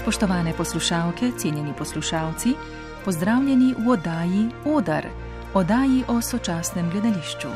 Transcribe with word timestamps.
Spoštovane 0.00 0.52
poslušalke, 0.56 1.32
cenjeni 1.38 1.72
poslušalci, 1.78 2.54
pozdravljeni 3.04 3.74
v 3.78 3.90
oddaji 3.90 4.48
Odar, 4.64 5.06
oddaji 5.54 6.04
o 6.08 6.20
sočasnem 6.22 6.90
gledališču. 6.90 7.48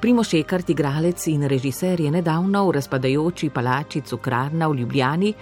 Primoš 0.00 0.34
Ekart, 0.34 0.70
igralec 0.70 1.26
in 1.26 1.42
režiser, 1.42 2.00
je 2.00 2.10
nedavno 2.10 2.68
v 2.68 2.78
razpadajoči 2.78 3.50
palači 3.50 4.00
Cukrarna 4.00 4.68
v 4.68 4.74
Ljubljani 4.74 5.34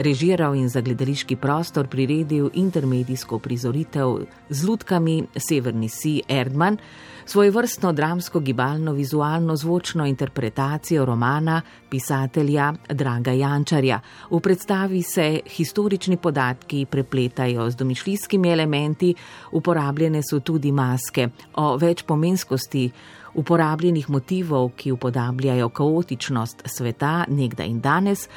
režiral 0.00 0.54
in 0.56 0.68
za 0.68 0.80
gledališki 0.80 1.36
prostor 1.36 1.86
priredil 1.88 2.50
intermedijsko 2.54 3.38
prizoritev 3.38 4.24
z 4.48 4.64
lutkami 4.64 5.24
Severni 5.36 5.88
Si 5.88 6.22
Erdman, 6.28 6.78
svoje 7.24 7.50
vrstno 7.50 7.92
dramsko 7.92 8.40
gibalno 8.40 8.92
vizualno 8.92 9.56
zvočno 9.56 10.06
interpretacijo 10.06 11.04
romana 11.04 11.62
pisatelja 11.90 12.72
Draga 12.88 13.32
Jančarja. 13.32 14.00
V 14.30 14.40
predstavi 14.40 15.02
se 15.02 15.40
historični 15.46 16.16
podatki 16.16 16.86
prepletajo 16.90 17.70
z 17.70 17.76
domišljijskimi 17.76 18.50
elementi, 18.50 19.14
uporabljene 19.52 20.22
so 20.22 20.40
tudi 20.40 20.72
maske 20.72 21.28
o 21.54 21.76
večpomenskosti 21.76 22.90
uporabljenih 23.34 24.10
motivov, 24.10 24.70
ki 24.76 24.92
upodabljajo 24.92 25.68
kaotičnost 25.68 26.62
sveta 26.66 27.24
nekdaj 27.28 27.68
in 27.68 27.80
danes, 27.80 28.28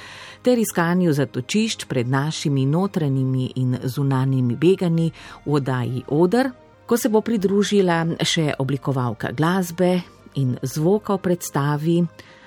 ter 0.41 0.59
iskanju 0.59 1.13
zatočišč 1.13 1.86
pred 1.86 2.08
našimi 2.08 2.66
notranjimi 2.66 3.52
in 3.55 3.77
zunanjimi 3.83 4.55
begani 4.55 5.11
v 5.45 5.53
oddaji 5.53 6.03
Odr, 6.08 6.49
ko 6.86 6.97
se 6.97 7.09
bo 7.09 7.21
pridružila 7.21 8.03
še 8.21 8.53
oblikovalka 8.59 9.31
glasbe 9.31 10.02
in 10.36 10.58
zvoka 10.61 11.16
v 11.16 11.23
predstavi 11.23 11.97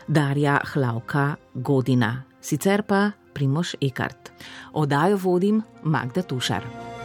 Darja 0.08 0.60
Hlavka 0.72 1.36
Godina, 1.54 2.24
sicer 2.40 2.82
pa 2.82 3.10
Primoš 3.34 3.76
Ekart. 3.80 4.32
Odajo 4.72 5.16
vodim 5.16 5.62
Magda 5.82 6.22
Tušar. 6.22 6.95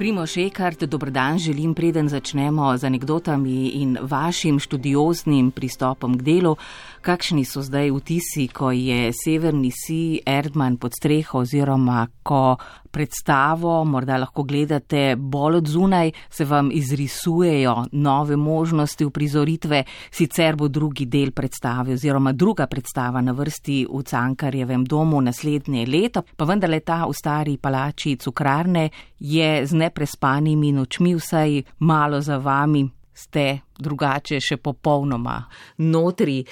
Primo 0.00 0.26
Šekart, 0.26 0.84
dobrodan 0.84 1.38
želim, 1.38 1.74
preden 1.74 2.08
začnemo 2.08 2.76
z 2.76 2.84
anegdotami 2.84 3.68
in 3.68 3.98
vašim 4.00 4.56
študioznim 4.58 5.50
pristopom 5.50 6.16
k 6.18 6.22
delu. 6.22 6.56
Kakšni 7.00 7.46
so 7.48 7.62
zdaj 7.64 7.88
vtisi, 7.96 8.42
ko 8.52 8.68
je 8.76 9.08
Severni 9.16 9.70
Si 9.72 10.20
Erdman 10.26 10.76
pod 10.76 10.92
streho 10.92 11.40
oziroma 11.40 12.02
ko 12.22 12.58
predstavo 12.92 13.84
morda 13.88 14.18
lahko 14.20 14.44
gledate 14.44 15.16
bolj 15.16 15.56
od 15.62 15.68
zunaj, 15.68 16.12
se 16.28 16.44
vam 16.44 16.68
izrisujejo 16.72 17.86
nove 17.92 18.36
možnosti 18.36 19.04
v 19.04 19.10
prizoritve, 19.10 19.82
sicer 20.10 20.56
bo 20.56 20.68
drugi 20.68 21.06
del 21.06 21.32
predstave 21.32 21.96
oziroma 21.96 22.32
druga 22.32 22.66
predstava 22.66 23.24
na 23.24 23.32
vrsti 23.32 23.86
v 23.88 24.04
Cankarjevem 24.04 24.84
domu 24.84 25.24
naslednje 25.24 25.86
leto, 25.86 26.22
pa 26.36 26.44
vendarle 26.44 26.84
ta 26.84 27.06
v 27.06 27.16
stari 27.16 27.56
palači 27.56 28.16
cukrarne 28.16 28.90
je 29.18 29.66
z 29.66 29.72
neprespanimi 29.72 30.72
nočmi 30.72 31.16
vsaj 31.16 31.62
malo 31.78 32.20
za 32.20 32.36
vami. 32.36 32.99
Ste 33.14 33.60
drugače 33.78 34.40
še 34.40 34.56
popolnoma 34.62 35.42
notri 35.78 36.44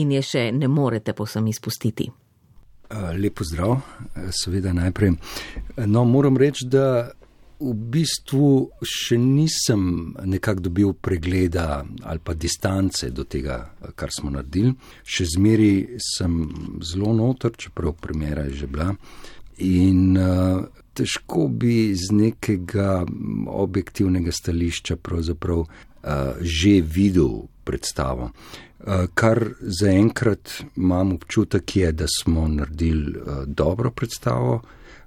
in 0.00 0.12
je 0.12 0.22
še 0.22 0.44
ne 0.52 0.68
morete 0.68 1.12
posem 1.12 1.46
izpustiti. 1.50 2.06
Lepo 3.18 3.44
zdrav, 3.44 3.78
seveda 4.30 4.72
najprej. 4.72 5.14
No, 5.90 6.04
moram 6.04 6.36
reči, 6.38 6.68
da 6.70 7.10
v 7.64 7.72
bistvu 7.94 8.48
še 8.82 9.16
nisem 9.20 10.12
nekako 10.26 10.68
dobil 10.68 10.92
pregleda 10.92 11.84
ali 12.02 12.20
pa 12.22 12.34
distance 12.34 13.08
do 13.10 13.24
tega, 13.24 13.60
kar 13.96 14.12
smo 14.12 14.32
naredili. 14.34 14.74
Še 15.04 15.26
zmeri 15.36 15.98
sem 16.02 16.36
zelo 16.84 17.14
notor, 17.16 17.54
čeprav 17.56 17.96
premjera 18.00 18.48
je 18.50 18.64
že 18.64 18.70
bila. 18.70 18.92
In 19.64 20.18
uh, 20.18 20.66
težko 20.94 21.48
bi 21.48 21.94
z 21.94 22.10
nekega 22.14 23.04
objektivnega 23.46 24.32
stališča 24.34 24.96
pravzaprav 24.96 25.66
že 26.40 26.82
videl 26.84 27.48
predstavo. 27.64 28.30
Eh, 28.86 29.06
kar 29.14 29.38
zaenkrat 29.60 30.50
imam 30.76 31.12
občutek 31.12 31.76
je, 31.76 31.92
da 31.92 32.06
smo 32.22 32.48
naredili 32.48 33.12
eh, 33.16 33.44
dobro 33.46 33.90
predstavo, 33.90 34.60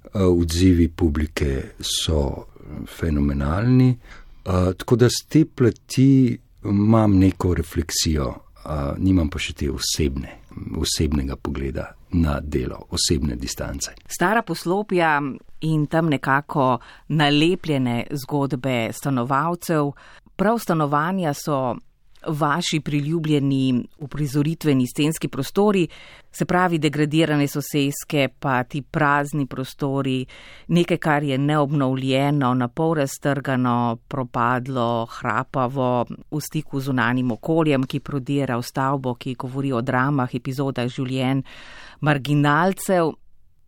eh, 0.03 0.21
odzivi 0.21 0.87
publike 0.89 1.63
so 1.79 2.45
fenomenalni, 2.99 3.97
tako 4.77 4.95
da 4.95 5.09
z 5.09 5.25
te 5.29 5.45
plati 5.45 6.37
imam 6.63 7.17
neko 7.17 7.53
refleksijo, 7.53 8.33
nimam 8.97 9.29
pa 9.29 9.39
še 9.39 9.53
te 9.53 9.67
osebne, 9.71 10.33
osebnega 10.79 11.35
pogleda 11.35 11.85
na 12.11 12.37
delo, 12.43 12.81
osebne 12.91 13.35
distance. 13.35 13.91
Stara 14.07 14.41
poslopja 14.47 15.21
in 15.67 15.85
tam 15.87 16.09
nekako 16.11 16.77
nalepljene 17.07 18.07
zgodbe 18.11 18.89
stanovalcev, 18.93 19.91
prav 20.37 20.59
stanovanja 20.59 21.33
so 21.33 21.75
vaši 22.27 22.79
priljubljeni 22.79 23.87
uprizoritveni 23.97 24.87
stenski 24.87 25.27
prostori, 25.27 25.87
se 26.31 26.45
pravi 26.45 26.77
degradirane 26.77 27.47
soseske, 27.47 28.29
pa 28.39 28.63
ti 28.63 28.81
prazni 28.81 29.45
prostori, 29.45 30.25
nekaj, 30.67 30.97
kar 30.97 31.23
je 31.23 31.37
neobnovljeno, 31.37 32.53
na 32.53 32.67
pol 32.67 32.93
raztrgano, 32.93 33.97
propadlo, 34.07 35.05
hrapavo, 35.05 36.05
v 36.31 36.41
stiku 36.41 36.79
z 36.79 36.89
unanim 36.89 37.31
okoljem, 37.31 37.83
ki 37.83 37.99
prodira 37.99 38.57
v 38.57 38.63
stavbo, 38.63 39.15
ki 39.15 39.35
govori 39.35 39.71
o 39.73 39.81
dramah, 39.81 40.35
epizodah 40.35 40.89
življenj 40.89 41.45
marginalcev 42.01 43.13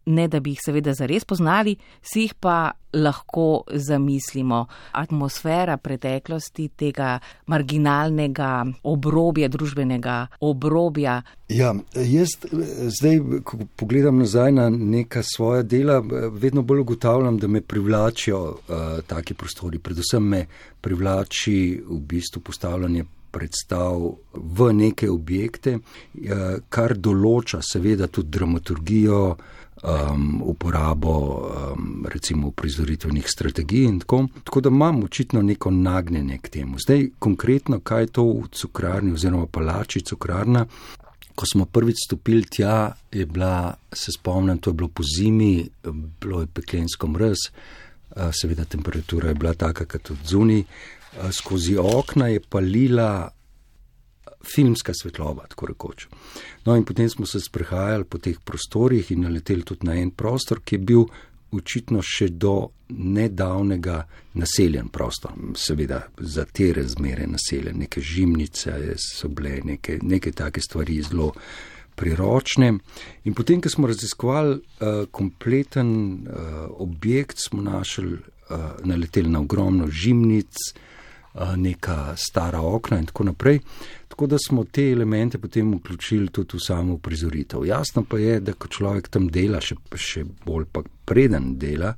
ne 0.10 0.28
da 0.28 0.40
bi 0.40 0.56
jih 0.56 0.62
seveda 0.66 0.94
zares 0.98 1.26
poznali, 1.26 1.76
si 2.02 2.26
jih 2.26 2.34
pa 2.34 2.72
lahko 2.94 3.64
zamislimo. 3.74 4.66
Atmosfera 4.98 5.78
preteklosti 5.78 6.70
tega 6.78 7.20
marginalnega 7.48 8.66
obrobja, 8.90 9.50
družbenega 9.54 10.16
obrobja. 10.42 11.20
Ja, 11.54 11.76
jaz 11.94 12.34
zdaj, 12.98 13.22
ko 13.46 13.62
pogledam 13.78 14.20
nazaj 14.24 14.52
na 14.58 14.70
neka 14.70 15.24
svoja 15.24 15.64
dela, 15.64 16.00
vedno 16.32 16.62
bolj 16.62 16.82
ugotavljam, 16.86 17.38
da 17.38 17.48
me 17.48 17.62
privlačijo 17.62 18.42
uh, 18.42 18.90
taki 19.08 19.34
prostori. 19.34 19.80
Predvsem 19.80 20.26
me 20.26 20.46
privlači 20.82 21.82
v 21.86 22.02
bistvu 22.10 22.42
postavljanje 22.42 23.06
predstav 23.32 24.02
v 24.34 24.74
neke 24.74 25.10
objekte, 25.10 25.78
kar 26.70 26.96
določa 26.98 27.62
seveda 27.62 28.08
tudi 28.10 28.34
dramaturgijo, 28.40 29.22
um, 29.84 30.42
uporabo 30.46 31.12
um, 31.12 32.06
recimo 32.10 32.52
prizoritvenih 32.52 33.26
strategij 33.28 33.84
in 33.84 34.00
tako. 34.00 34.28
Tako 34.44 34.62
da 34.62 34.70
imam 34.70 35.04
očitno 35.04 35.42
neko 35.42 35.72
nagnjenje 35.72 36.38
k 36.38 36.50
temu. 36.50 36.80
Zdaj, 36.80 37.10
konkretno, 37.20 37.80
kaj 37.80 38.02
je 38.04 38.08
to 38.08 38.24
v 38.24 38.48
cukrarni 38.52 39.12
oziroma 39.14 39.46
palači 39.46 40.02
cukrarna. 40.02 40.66
Ko 41.36 41.46
smo 41.46 41.66
prvič 41.66 41.96
stopili 42.06 42.46
tja, 42.46 42.92
je 43.12 43.26
bila, 43.26 43.74
se 43.94 44.12
spomnim, 44.12 44.58
to 44.58 44.70
je 44.70 44.74
bilo 44.74 44.90
po 44.90 45.04
zimi, 45.04 45.70
bilo 46.22 46.42
je 46.42 46.48
peklensko 46.48 47.08
mrz, 47.08 47.46
seveda 48.42 48.66
temperatura 48.66 49.30
je 49.30 49.36
bila 49.36 49.54
taka, 49.54 49.86
kot 49.86 50.12
od 50.12 50.18
zuni, 50.26 50.64
skozi 51.32 51.78
okna 51.78 52.28
je 52.28 52.40
palila 52.40 53.30
filmska 54.44 54.94
svetloba, 55.02 55.48
tako 55.48 55.66
rekoč. 55.66 56.08
No, 56.66 56.76
in 56.76 56.86
potem 56.86 57.10
smo 57.10 57.26
se 57.26 57.40
sprehajali 57.40 58.04
po 58.04 58.18
teh 58.18 58.40
prostorih 58.44 59.12
in 59.12 59.26
naleteli 59.28 59.64
tudi 59.64 59.88
na 59.88 59.98
en 60.00 60.12
prostor, 60.12 60.62
ki 60.64 60.76
je 60.76 60.80
bil 60.80 61.06
očitno 61.52 62.02
še 62.06 62.30
do 62.30 62.70
nedavnega 62.90 64.04
naseljen 64.40 64.90
prostor. 64.94 65.34
Seveda 65.58 66.04
za 66.18 66.46
te 66.46 66.72
razmere 66.74 67.28
naseljen, 67.28 67.80
neke 67.82 68.02
žimnice 68.02 68.96
so 69.02 69.30
bile, 69.34 69.60
neke, 69.66 70.00
neke 70.02 70.32
take 70.32 70.62
stvari 70.62 71.02
zelo 71.02 71.32
priročne. 72.00 72.74
In 73.28 73.36
potem, 73.36 73.62
ko 73.62 73.70
smo 73.70 73.90
raziskovali 73.90 74.56
uh, 74.56 75.02
kompleten 75.12 75.90
uh, 76.14 76.62
objekt, 76.80 77.42
smo 77.44 77.62
našli, 77.66 78.14
uh, 78.14 78.70
naleteli 78.88 79.30
na 79.30 79.42
ogromno 79.44 79.90
žimnic, 79.92 80.62
uh, 81.34 81.56
neka 81.58 82.16
stara 82.18 82.62
okna 82.62 83.02
in 83.02 83.10
tako 83.10 83.32
naprej. 83.34 83.60
Tako 84.20 84.28
da 84.28 84.38
smo 84.48 84.64
te 84.64 84.92
elemente 84.92 85.38
potem 85.38 85.70
vključili 85.74 86.28
tudi 86.28 86.58
v 86.58 86.60
samo 86.60 86.98
prizoritev. 86.98 87.66
Jasno 87.66 88.04
pa 88.04 88.18
je, 88.20 88.40
da 88.40 88.52
ko 88.54 88.68
človek 88.68 89.08
tam 89.08 89.30
dela, 89.32 89.62
še, 89.64 89.78
še 89.96 90.26
bolj 90.44 90.66
pa 90.74 90.82
preden 91.08 91.54
dela, 91.56 91.94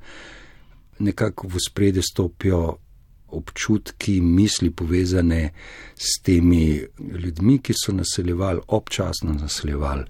nekako 1.00 1.50
v 1.50 1.62
spredje 1.66 2.04
stopijo 2.06 2.60
občutki, 3.34 4.20
misli 4.22 4.70
povezane 4.70 5.40
s 5.98 6.22
temi 6.22 6.78
ljudmi, 7.00 7.58
ki 7.58 7.74
so 7.74 7.96
naseljevali, 7.98 8.62
občasno 8.68 9.34
naseljevali, 9.34 10.06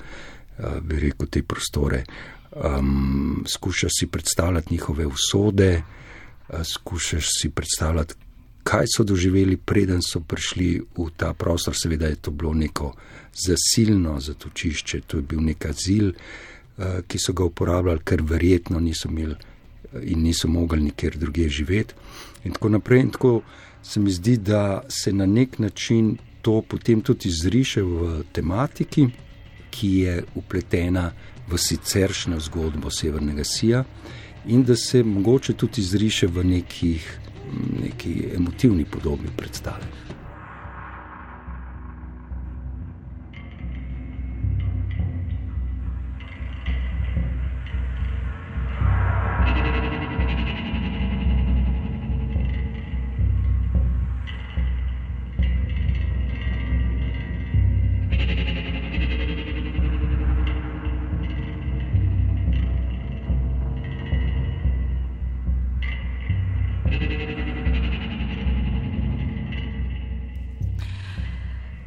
bi 0.83 0.99
rekel, 1.05 1.31
te 1.31 1.45
prostore. 1.47 2.03
Um, 2.51 3.45
skušaš 3.47 4.01
si 4.01 4.11
predstavljati 4.11 4.73
njihove 4.75 5.07
usode, 5.07 5.71
uh, 5.79 6.59
skušaš 6.59 7.31
si 7.39 7.53
predstavljati, 7.55 8.19
kaj 8.63 8.85
so 8.95 9.03
doživeli, 9.03 9.57
preden 9.57 10.01
so 10.01 10.19
prišli 10.19 10.81
v 10.97 11.07
ta 11.17 11.33
prostor. 11.33 11.75
Seveda 11.77 12.07
je 12.07 12.15
to 12.15 12.31
bilo 12.31 12.53
neko 12.53 12.93
zasilno 13.33 14.19
zatočišče, 14.19 15.01
to 15.07 15.17
je 15.17 15.23
bil 15.23 15.41
nek 15.41 15.65
azil, 15.65 16.11
uh, 16.11 17.01
ki 17.07 17.19
so 17.19 17.33
ga 17.33 17.47
uporabljali, 17.47 18.03
ker 18.03 18.21
verjetno 18.21 18.79
niso 18.79 19.09
imeli 19.09 19.35
in 20.01 20.23
niso 20.23 20.47
mogli 20.47 20.81
nikjer 20.81 21.17
drugje 21.17 21.49
živeti. 21.49 21.93
In 22.43 22.53
tako 22.53 22.69
naprej. 22.69 22.99
In 22.99 23.09
tako 23.11 23.41
se 23.83 23.99
mi 23.99 24.11
zdi, 24.11 24.37
da 24.37 24.83
se 24.89 25.13
na 25.13 25.25
nek 25.25 25.59
način 25.59 26.17
to 26.41 26.61
potem 26.61 27.01
tudi 27.01 27.29
izriše 27.29 27.81
v 27.81 28.23
tematiki, 28.31 29.07
ki 29.71 29.89
je 29.97 30.23
upletena 30.35 31.11
v 31.47 31.57
siceršnjo 31.57 32.39
zgodbo 32.39 32.89
Severnega 32.89 33.43
Sija, 33.43 33.83
in 34.45 34.63
da 34.63 34.75
se 34.75 35.03
mogoče 35.03 35.53
tudi 35.53 35.81
izriše 35.81 36.27
v 36.27 36.43
nekih, 36.43 37.19
neki 37.83 38.29
emotivni 38.35 38.85
podobi 38.85 39.27
predstave. 39.37 40.00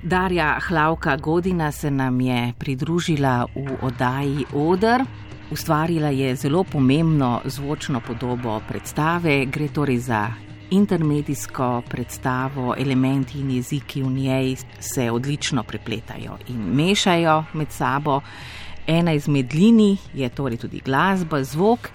Darja 0.05 0.59
Hlavka 0.69 1.17
Godina 1.17 1.73
se 1.73 1.91
nam 1.91 2.21
je 2.21 2.53
pridružila 2.59 3.47
v 3.57 3.77
oddaji 3.83 4.45
Odr. 4.53 5.01
Ustvarila 5.51 6.09
je 6.09 6.37
zelo 6.37 6.65
pomembno 6.65 7.41
zvočno 7.45 8.01
podobo 8.01 8.61
predstave, 8.69 9.47
gre 9.47 9.69
torej 9.69 9.99
za 9.99 10.29
intermedijsko 10.71 11.83
predstavo, 11.89 12.75
elementi 12.79 13.41
in 13.41 13.51
jeziki 13.51 14.03
v 14.03 14.11
njej 14.11 14.57
se 14.81 15.11
odlično 15.11 15.63
prepletajo 15.63 16.39
in 16.49 16.61
mešajo 16.75 17.45
med 17.53 17.73
sabo. 17.73 18.21
Ena 18.87 19.13
izmed 19.13 19.55
linij 19.55 19.97
je 20.15 20.29
torej 20.29 20.59
tudi 20.59 20.81
glasba, 20.85 21.45
zvok, 21.45 21.89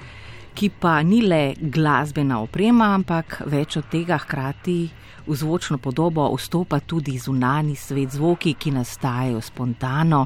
ki 0.60 0.68
pa 0.76 0.98
ni 1.04 1.22
le 1.24 1.56
glasbena 1.56 2.42
oprema, 2.44 2.90
ampak 2.98 3.38
več 3.48 3.78
od 3.80 3.86
tega 3.88 4.18
hkrati 4.20 4.80
v 5.24 5.36
zvočno 5.40 5.78
podobo 5.80 6.26
vstopa 6.34 6.82
tudi 6.84 7.16
zunani 7.16 7.78
svet 7.80 8.18
zvoki, 8.18 8.58
ki 8.60 8.74
nastajajo 8.76 9.40
spontano 9.40 10.26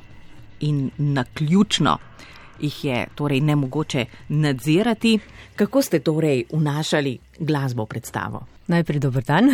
in 0.66 0.90
naključno. 0.98 1.98
Jih 2.64 2.82
je 2.86 3.06
torej 3.14 3.44
ne 3.46 3.56
mogoče 3.56 4.06
nadzirati. 4.30 5.20
Kako 5.56 5.82
ste 5.82 6.00
torej 6.00 6.48
vnašali 6.50 7.18
glasbo 7.40 7.86
v 7.86 7.94
predstavo? 7.94 8.46
Najprej 8.74 9.06
dober 9.06 9.24
dan. 9.24 9.54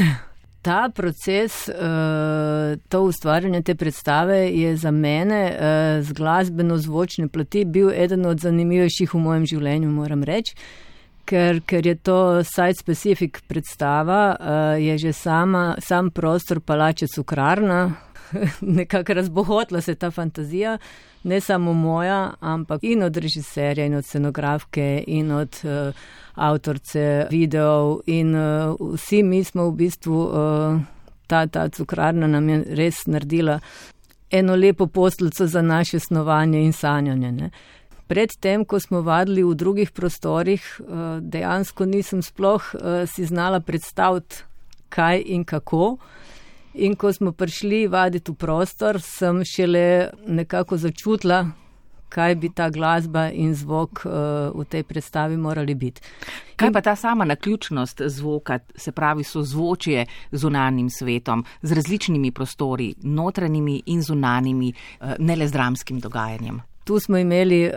Ta 0.62 0.90
proces, 0.90 1.70
eh, 1.70 2.78
to 2.90 3.02
ustvarjanje 3.02 3.62
te 3.62 3.76
predstave 3.76 4.38
je 4.38 4.76
za 4.76 4.92
mene 4.92 5.42
eh, 5.52 6.02
z 6.04 6.14
glasbeno 6.14 6.78
zvočne 6.78 7.28
plati 7.28 7.66
bil 7.66 7.92
eden 7.96 8.26
od 8.26 8.40
zanimivejših 8.40 9.14
v 9.14 9.20
mojem 9.20 9.46
življenju, 9.46 9.90
moram 9.90 10.24
reči. 10.24 10.56
Ker, 11.30 11.62
ker 11.62 11.86
je 11.86 11.96
to 11.96 12.44
site-specific 12.44 13.38
predstava, 13.48 14.34
uh, 14.34 14.82
je 14.82 14.98
že 14.98 15.12
sama, 15.14 15.76
sam 15.78 16.10
prostor 16.10 16.58
palače 16.60 17.06
cukrarna, 17.06 18.09
nekako 18.62 19.14
razbohotla 19.14 19.82
se 19.82 19.96
ta 19.96 20.12
fantazija, 20.12 20.78
ne 21.24 21.42
samo 21.42 21.74
moja, 21.74 22.34
ampak 22.40 22.84
in 22.84 23.04
od 23.04 23.18
režiserja, 23.18 23.86
in 23.86 23.96
od 23.96 24.06
scenografke, 24.06 25.04
in 25.08 25.32
od 25.32 25.60
uh, 25.64 25.96
avtorce 26.36 27.28
videov. 27.32 28.00
In 28.06 28.36
uh, 28.36 28.76
vsi 28.94 29.24
mi 29.24 29.44
smo 29.44 29.70
v 29.70 29.76
bistvu, 29.76 30.24
uh, 30.24 30.80
ta, 31.28 31.48
ta 31.48 31.70
cukrarna 31.70 32.28
nam 32.28 32.50
je 32.50 32.64
res 32.70 33.06
naredila 33.06 33.60
eno 34.32 34.56
lepo 34.56 34.88
posteljico 34.88 35.48
za 35.48 35.62
naše 35.62 36.00
snovanje 36.00 36.62
in 36.62 36.74
sanjanje. 36.74 37.32
Ne 37.32 37.50
predtem, 38.10 38.66
ko 38.66 38.80
smo 38.80 39.02
vadili 39.06 39.44
v 39.46 39.54
drugih 39.54 39.92
prostorih, 39.92 40.66
dejansko 41.22 41.86
nisem 41.86 42.24
sploh 42.26 42.72
si 43.06 43.26
znala 43.26 43.60
predstaviti, 43.60 44.42
kaj 44.90 45.22
in 45.26 45.46
kako. 45.46 45.98
In 46.74 46.96
ko 46.96 47.14
smo 47.14 47.32
prišli 47.32 47.88
vaditi 47.88 48.32
v 48.32 48.36
prostor, 48.36 49.02
sem 49.02 49.42
šele 49.44 50.12
nekako 50.28 50.78
začutila, 50.78 51.48
kaj 52.10 52.36
bi 52.36 52.50
ta 52.54 52.70
glasba 52.70 53.30
in 53.34 53.56
zvok 53.56 54.06
uh, 54.06 54.14
v 54.54 54.66
tej 54.70 54.84
predstavi 54.84 55.38
morali 55.38 55.76
biti. 55.76 56.02
Kaj 56.56 56.72
pa 56.74 56.82
ta 56.82 56.96
sama 56.96 57.26
naključnost 57.26 58.02
zvoka, 58.06 58.60
se 58.76 58.92
pravi, 58.92 59.24
so 59.24 59.42
zvočje 59.44 60.06
z 60.32 60.46
unanim 60.46 60.90
svetom, 60.90 61.46
z 61.62 61.72
različnimi 61.72 62.32
prostori, 62.32 62.94
notranjimi 63.02 63.82
in 63.86 64.02
zunanimi, 64.02 64.74
uh, 64.74 65.14
ne 65.20 65.36
le 65.36 65.48
z 65.48 65.52
dramskim 65.52 66.00
dogajanjem? 66.00 66.69
Tu 66.90 67.00
smo 67.00 67.18
imeli 67.18 67.68
uh, 67.68 67.74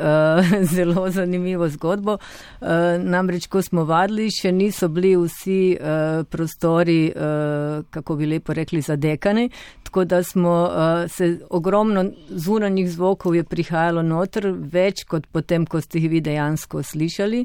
zelo 0.75 1.11
zanimivo 1.11 1.69
zgodbo. 1.69 2.13
Uh, 2.61 2.69
namreč, 2.99 3.47
ko 3.47 3.61
smo 3.63 3.85
vadili, 3.85 4.31
še 4.33 4.55
niso 4.57 4.89
bili 4.89 5.11
vsi 5.21 5.77
uh, 5.77 6.23
prostori, 6.25 7.13
uh, 7.13 7.85
kako 7.93 8.17
bi 8.17 8.31
lepo 8.31 8.57
rekli, 8.57 8.81
zadekani. 8.81 9.51
Tako 9.83 10.07
da 10.09 10.23
smo 10.25 10.55
uh, 10.65 11.11
se 11.13 11.29
ogromno 11.51 12.07
zunanjih 12.31 12.89
zvokov 12.91 13.37
je 13.37 13.45
prihajalo 13.45 14.03
noter, 14.03 14.49
več 14.49 15.05
kot 15.05 15.29
potem, 15.29 15.69
ko 15.69 15.85
ste 15.85 16.01
jih 16.01 16.09
vi 16.17 16.25
dejansko 16.25 16.81
slišali. 16.81 17.45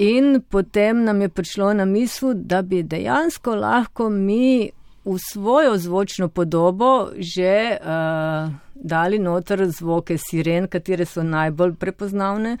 In 0.00 0.40
potem 0.48 1.04
nam 1.04 1.20
je 1.20 1.28
prišlo 1.28 1.74
na 1.76 1.84
misel, 1.84 2.32
da 2.32 2.62
bi 2.62 2.80
dejansko 2.82 3.60
lahko 3.60 4.08
mi 4.08 4.70
v 5.04 5.20
svojo 5.20 5.76
zvočno 5.76 6.28
podobo 6.28 7.12
že 7.20 7.76
uh, 7.76 8.65
dali 8.82 9.18
noter 9.18 9.66
zvoke 9.70 10.18
siren, 10.18 10.68
katere 10.68 11.06
so 11.06 11.22
najbolj 11.22 11.74
prepoznavne. 11.80 12.58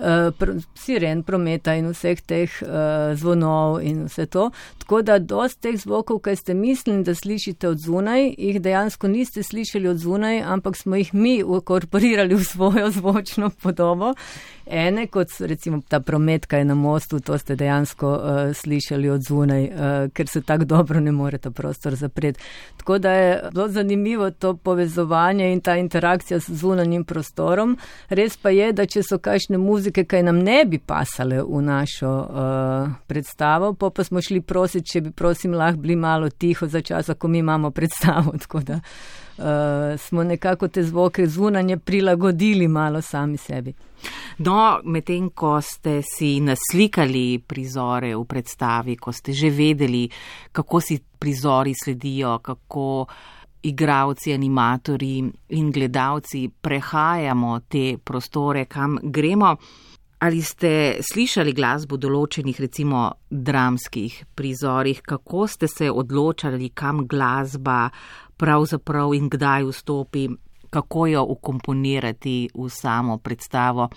Uh, 0.00 0.30
pr 0.32 0.54
siren, 0.80 1.20
prometa 1.28 1.74
in 1.76 1.90
vseh 1.92 2.22
teh 2.24 2.54
uh, 2.64 3.12
zvonov 3.20 3.82
in 3.84 4.06
vse 4.06 4.24
to. 4.32 4.46
Tako 4.80 5.02
da 5.04 5.18
dost 5.20 5.60
teh 5.60 5.76
zvokov, 5.76 6.22
kaj 6.24 6.38
ste 6.40 6.54
mislili, 6.56 7.04
da 7.04 7.12
slišite 7.14 7.68
od 7.68 7.82
zunaj, 7.84 8.30
jih 8.38 8.62
dejansko 8.64 9.10
niste 9.12 9.44
slišali 9.44 9.90
od 9.92 10.00
zunaj, 10.00 10.40
ampak 10.40 10.80
smo 10.80 10.96
jih 10.96 11.12
mi 11.12 11.42
ukorporirali 11.44 12.34
v 12.34 12.44
svojo 12.48 12.88
zvočno 12.96 13.50
podobo 13.62 14.14
ene, 14.70 15.06
kot 15.06 15.28
recimo 15.40 15.80
ta 15.88 16.00
promet, 16.00 16.46
kaj 16.46 16.64
na 16.64 16.74
mostu, 16.74 17.20
to 17.20 17.38
ste 17.38 17.56
dejansko 17.56 18.10
uh, 18.10 18.38
slišali 18.54 19.10
od 19.10 19.22
zunaj, 19.22 19.64
uh, 19.64 20.10
ker 20.12 20.28
se 20.28 20.42
tako 20.42 20.64
dobro 20.64 21.00
ne 21.00 21.12
more 21.12 21.38
ta 21.38 21.50
prostor 21.50 21.94
zapreti. 21.94 22.40
Tako 22.76 22.98
da 22.98 23.12
je 23.12 23.40
zelo 23.52 23.68
zanimivo 23.68 24.30
to 24.30 24.56
povezovanje 24.56 25.52
in 25.52 25.60
ta 25.60 25.76
interakcija 25.76 26.38
z 26.38 26.54
zunanjim 26.54 27.04
prostorom. 27.04 27.78
Res 28.08 28.36
pa 28.36 28.50
je, 28.50 28.72
da 28.72 28.86
če 28.86 29.02
so 29.02 29.18
kakšne 29.18 29.58
muzike, 29.58 30.04
kaj 30.04 30.22
nam 30.22 30.38
ne 30.38 30.64
bi 30.64 30.78
pasale 30.78 31.42
v 31.42 31.62
našo 31.62 32.10
uh, 32.10 32.92
predstavo, 33.06 33.74
pa, 33.74 33.90
pa 33.90 34.04
smo 34.04 34.22
šli 34.22 34.40
prositi, 34.40 34.88
če 34.92 35.00
bi 35.00 35.10
prosim 35.10 35.54
lahko 35.54 35.80
bili 35.80 35.96
malo 35.96 36.30
tiho 36.30 36.66
za 36.66 36.80
časa, 36.80 37.14
ko 37.14 37.28
mi 37.28 37.38
imamo 37.38 37.70
predstavo. 37.70 38.32
Tako 38.42 38.60
da 38.60 38.80
uh, 39.40 40.00
smo 40.00 40.24
nekako 40.24 40.68
te 40.68 40.82
zvoke 40.82 41.26
zunanje 41.26 41.76
prilagodili 41.76 42.68
malo 42.68 43.02
sami 43.02 43.36
sebi. 43.36 43.74
No, 44.38 44.80
medtem 44.84 45.30
ko 45.30 45.60
ste 45.60 46.00
si 46.02 46.40
naslikali 46.40 47.40
prizore 47.46 48.14
v 48.16 48.24
predstavi, 48.24 48.96
ko 48.96 49.12
ste 49.12 49.32
že 49.32 49.50
vedeli, 49.50 50.08
kako 50.52 50.80
si 50.80 51.00
prizori 51.18 51.74
sledijo, 51.74 52.38
kako 52.38 53.06
igravci, 53.62 54.32
animatori 54.32 55.18
in 55.48 55.70
gledalci 55.70 56.48
prehajamo 56.48 57.60
te 57.68 57.98
prostore, 58.04 58.64
kam 58.64 58.98
gremo. 59.02 59.56
Ali 60.20 60.42
ste 60.44 61.00
slišali 61.00 61.54
glasbo 61.56 61.96
določenih, 61.96 62.58
recimo, 62.60 63.06
dramskih 63.30 64.18
prizorih, 64.36 65.00
kako 65.00 65.46
ste 65.48 65.68
se 65.68 65.88
odločali, 65.88 66.68
kam 66.76 67.06
glasba 67.08 67.86
pravzaprav 68.40 69.14
in 69.14 69.28
kdaj 69.28 69.68
vstopi, 69.68 70.28
kako 70.70 71.06
jo 71.06 71.24
ukomponirati 71.28 72.48
v 72.54 72.68
samo 72.68 73.18
predstavo. 73.18 73.88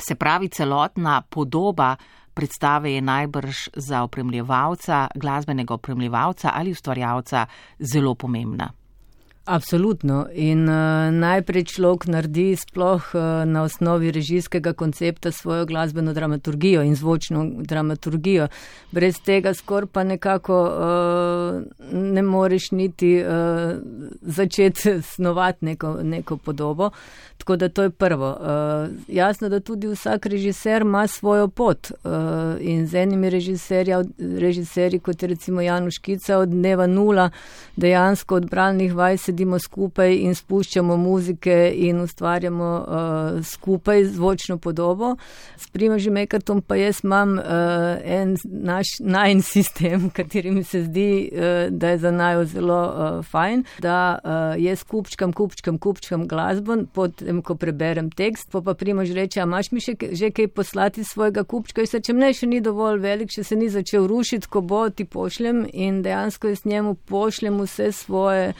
Se 0.00 0.14
pravi, 0.14 0.48
celotna 0.48 1.22
podoba 1.22 1.96
predstave 2.34 2.92
je 2.92 3.00
najbrž 3.00 3.56
za 3.76 4.02
opremljevalca, 4.02 5.08
glasbenega 5.14 5.74
opremljevalca 5.74 6.50
ali 6.54 6.72
ustvarjalca 6.72 7.46
zelo 7.78 8.14
pomembna. 8.14 8.70
Absolutno. 9.50 10.28
In 10.32 10.68
uh, 10.68 11.10
najprej 11.10 11.64
človek 11.74 12.04
naredi 12.06 12.54
sploh 12.54 13.02
uh, 13.02 13.42
na 13.50 13.64
osnovi 13.66 14.12
režijskega 14.14 14.72
koncepta 14.72 15.32
svojo 15.32 15.66
glasbeno 15.66 16.12
dramaturgijo 16.12 16.82
in 16.82 16.94
zvočno 16.94 17.50
dramaturgijo. 17.58 18.46
Brez 18.90 19.18
tega 19.18 19.54
skoraj 19.54 19.88
pa 19.92 20.04
nekako 20.04 20.62
uh, 20.62 21.62
ne 21.92 22.22
moreš 22.22 22.70
niti 22.70 23.24
uh, 23.24 23.26
začeti 24.22 25.02
snovati 25.12 25.64
neko, 25.64 25.98
neko 26.02 26.36
podobo. 26.36 26.90
Tako 27.40 27.56
da 27.56 27.68
to 27.68 27.82
je 27.82 27.90
prvo. 27.90 28.30
Uh, 28.30 28.90
jasno, 29.08 29.48
da 29.48 29.60
tudi 29.60 29.86
vsak 29.86 30.26
režiser 30.26 30.82
ima 30.82 31.06
svojo 31.06 31.48
pot 31.48 31.90
uh, 31.90 32.10
in 32.60 32.86
z 32.86 32.94
enimi 32.94 33.30
režiserji, 34.40 34.98
kot 34.98 35.22
je 35.22 35.28
recimo 35.28 35.60
Januš 35.60 35.98
Kica, 35.98 36.38
od 36.38 36.48
dneva 36.48 36.86
nula 36.86 37.30
dejansko 37.76 38.34
od 38.34 38.50
bralnih 38.50 38.94
vaj 38.94 39.16
sedimo 39.40 39.58
skupaj 39.58 40.12
in 40.20 40.34
spuščamo 40.34 40.96
muzike 40.96 41.72
in 41.76 42.00
ustvarjamo 42.00 42.68
uh, 42.80 43.44
skupaj 43.44 44.04
zvočno 44.04 44.58
podobo. 44.58 45.16
S 45.56 45.68
Primožem 45.72 46.16
Ekartom 46.16 46.60
pa 46.62 46.76
jaz 46.76 47.00
imam 47.04 47.38
uh, 47.38 47.44
en 48.04 48.36
naš 48.44 48.98
najn 49.00 49.40
sistem, 49.42 50.10
kateri 50.16 50.50
mi 50.50 50.64
se 50.64 50.82
zdi, 50.84 51.30
uh, 51.32 51.72
da 51.72 51.94
je 51.94 51.98
za 51.98 52.10
najo 52.10 52.44
zelo 52.44 52.80
uh, 52.84 53.24
fajn, 53.24 53.64
da 53.78 54.18
uh, 54.18 54.62
jaz 54.62 54.84
kupčkam, 54.84 55.32
kupčkam, 55.32 55.78
kupčkam 55.78 56.28
glasbo, 56.28 56.76
potem 56.92 57.40
ko 57.42 57.56
preberem 57.56 58.10
tekst, 58.10 58.50
pa 58.52 58.60
pa 58.60 58.74
Primož 58.74 59.14
reče, 59.16 59.40
a 59.40 59.48
imaš 59.48 59.72
mi 59.72 59.80
še 59.80 59.96
že 60.12 60.30
kaj 60.30 60.48
poslati 60.52 61.04
svojega 61.04 61.46
kupčka, 61.48 61.80
jaz 61.80 61.96
rečem, 61.96 62.20
ne, 62.20 62.32
še 62.36 62.46
ni 62.46 62.60
dovolj 62.60 63.00
velik, 63.00 63.32
še 63.32 63.44
se 63.44 63.56
ni 63.56 63.72
začel 63.72 64.04
rušiti, 64.10 64.50
ko 64.52 64.60
bo 64.60 64.84
ti 64.90 65.08
pošljem 65.08 65.64
in 65.72 66.02
dejansko 66.04 66.52
jaz 66.52 66.66
njemu 66.68 66.94
pošljem 67.08 67.62
vse 67.64 67.92
svoje 67.96 68.52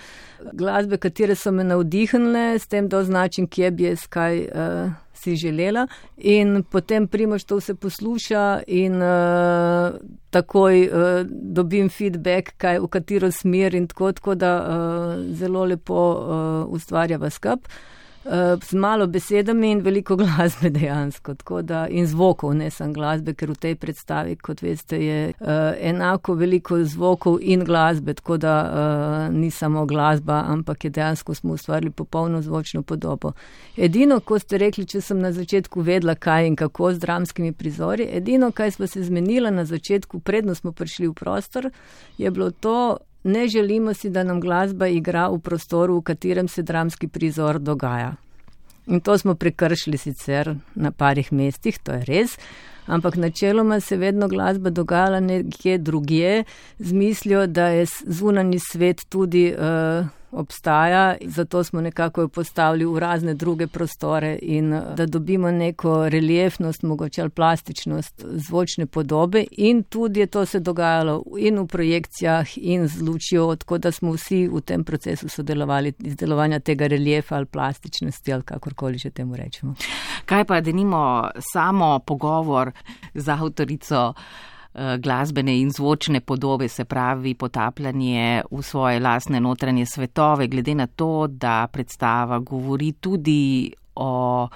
glasbe, 0.53 0.97
katere 0.97 1.37
so 1.37 1.53
me 1.53 1.65
navdihnile, 1.65 2.59
s 2.59 2.67
tem, 2.67 2.89
da 2.89 2.99
označim, 2.99 3.47
kje 3.47 3.71
bi 3.71 3.89
jaz 3.89 4.07
kaj 4.11 4.41
uh, 4.49 4.93
si 5.15 5.37
želela. 5.37 5.87
In 6.17 6.63
potem 6.63 7.09
primoš 7.09 7.45
to 7.45 7.61
vse 7.61 7.75
posluša 7.75 8.63
in 8.67 9.03
uh, 9.03 10.01
takoj 10.31 10.83
uh, 10.87 11.21
dobim 11.29 11.89
feedback, 11.89 12.55
kaj, 12.57 12.81
v 12.81 12.89
katero 12.89 13.31
smer 13.33 13.75
in 13.75 13.87
tako, 13.87 14.13
tako 14.13 14.35
da 14.35 14.57
uh, 14.61 15.25
zelo 15.37 15.65
lepo 15.65 16.03
uh, 16.11 16.75
ustvarja 16.75 17.19
v 17.19 17.31
skup. 17.31 17.67
Eh, 17.67 18.00
z 18.63 18.73
malo 18.73 19.07
besedami 19.07 19.71
in 19.71 19.81
veliko 19.81 20.17
glasbe 20.21 20.71
dejansko, 20.71 21.35
da, 21.63 21.87
in 21.89 22.07
zvokov, 22.07 22.55
ne 22.55 22.71
samo 22.71 22.93
glasbe, 22.93 23.35
ker 23.35 23.51
v 23.51 23.57
tej 23.57 23.75
predstavi, 23.81 24.37
kot 24.37 24.63
veste, 24.63 24.99
je 25.01 25.33
uh, 25.33 25.49
enako 25.81 26.35
veliko 26.35 26.79
zvokov 26.85 27.39
in 27.41 27.65
glasbe, 27.65 28.15
tako 28.15 28.37
da 28.37 28.55
uh, 28.61 29.35
ni 29.35 29.51
samo 29.51 29.87
glasba, 29.87 30.45
ampak 30.47 30.85
je 30.85 30.91
dejansko 30.91 31.35
smo 31.35 31.53
ustvarili 31.53 31.91
popolno 31.91 32.43
zvočno 32.43 32.83
podobo. 32.83 33.33
Edino, 33.77 34.21
ko 34.21 34.39
ste 34.39 34.59
rekli, 34.59 34.87
če 34.87 35.01
sem 35.01 35.21
na 35.21 35.33
začetku 35.33 35.81
vedla, 35.81 36.15
kaj 36.15 36.47
in 36.47 36.57
kako 36.57 36.93
z 36.93 36.99
dramskimi 36.99 37.53
prizori, 37.53 38.09
edino, 38.13 38.53
kaj 38.53 38.71
smo 38.71 38.87
se 38.87 39.05
zmenila 39.05 39.51
na 39.51 39.65
začetku, 39.65 40.21
predno 40.21 40.55
smo 40.55 40.73
prišli 40.73 41.09
v 41.09 41.15
prostor, 41.15 41.71
je 42.19 42.31
bilo 42.31 42.51
to, 42.51 42.99
Ne 43.25 43.49
želimo 43.49 43.95
si, 43.95 44.11
da 44.11 44.25
nam 44.25 44.41
glasba 44.41 44.87
igra 44.87 45.29
v 45.29 45.39
prostoru, 45.39 45.99
v 45.99 46.03
katerem 46.03 46.49
se 46.49 46.63
dramski 46.63 47.09
prizor 47.09 47.59
dogaja. 47.59 48.15
In 48.87 49.01
to 49.01 49.19
smo 49.19 49.35
prekršili 49.35 49.99
sicer 49.99 50.55
na 50.75 50.91
parih 50.91 51.33
mestih, 51.33 51.79
to 51.79 51.93
je 51.93 52.05
res, 52.05 52.39
ampak 52.91 53.17
načeloma 53.17 53.81
se 53.81 53.95
je 53.95 53.99
vedno 53.99 54.29
glasba 54.29 54.71
dogajala 54.71 55.21
nekje 55.21 55.79
drugje, 55.79 56.45
z 56.79 56.93
mislijo, 56.93 57.47
da 57.47 57.67
je 57.67 57.87
zunani 58.07 58.59
svet 58.59 59.01
tudi. 59.09 59.55
Uh, 59.55 60.21
obstaja, 60.33 61.17
zato 61.25 61.65
smo 61.65 61.81
nekako 61.81 62.21
jo 62.21 62.29
postavili 62.29 62.85
v 62.85 62.99
razne 62.99 63.35
druge 63.35 63.67
prostore 63.67 64.39
in 64.43 64.73
eh, 64.73 64.83
da 64.97 65.07
dobimo 65.07 65.51
neko 65.51 66.09
reliefnost, 66.09 66.83
mogoče 66.83 67.29
plastičnost 67.29 68.25
zvočne 68.33 68.87
podobe 68.87 69.45
in 69.51 69.83
tudi 69.83 70.21
je 70.21 70.27
to 70.27 70.47
se 70.47 70.61
dogajalo 70.61 71.23
in 71.39 71.59
v 71.59 71.67
projekcijah 71.67 72.47
in 72.57 72.89
z 72.89 73.03
lučjo, 73.03 73.57
tako 73.57 73.79
da 73.79 73.93
smo 73.93 74.13
vsi 74.13 74.49
v 74.49 74.61
tem 74.61 74.85
procesu 74.85 75.29
sodelovali 75.29 75.93
izdelovanja 75.99 76.61
tega 76.61 76.87
reliefa 76.87 77.37
ali 77.37 77.47
plastičnosti 77.47 78.33
ali 78.33 78.43
kakorkoli 78.43 78.99
že 78.99 79.11
temu 79.11 79.37
rečemo. 79.37 79.75
Kaj 80.25 80.45
pa, 80.45 80.61
da 80.61 80.73
nimo 80.73 81.29
samo 81.53 81.99
pogovor 81.99 82.73
z 83.15 83.29
avtorico 83.29 84.15
Eh, 84.73 84.99
glasbene 84.99 85.59
in 85.59 85.71
zvočne 85.71 86.21
podobe, 86.21 86.69
se 86.69 86.85
pravi 86.85 87.35
potapljanje 87.35 88.43
v 88.51 88.63
svoje 88.63 89.01
lasne 89.01 89.41
notranje 89.41 89.87
svetove, 89.87 90.47
glede 90.47 90.75
na 90.75 90.87
to, 90.87 91.27
da 91.27 91.67
predstava 91.73 92.39
govori 92.39 92.93
tudi 92.93 93.73
o 93.95 94.49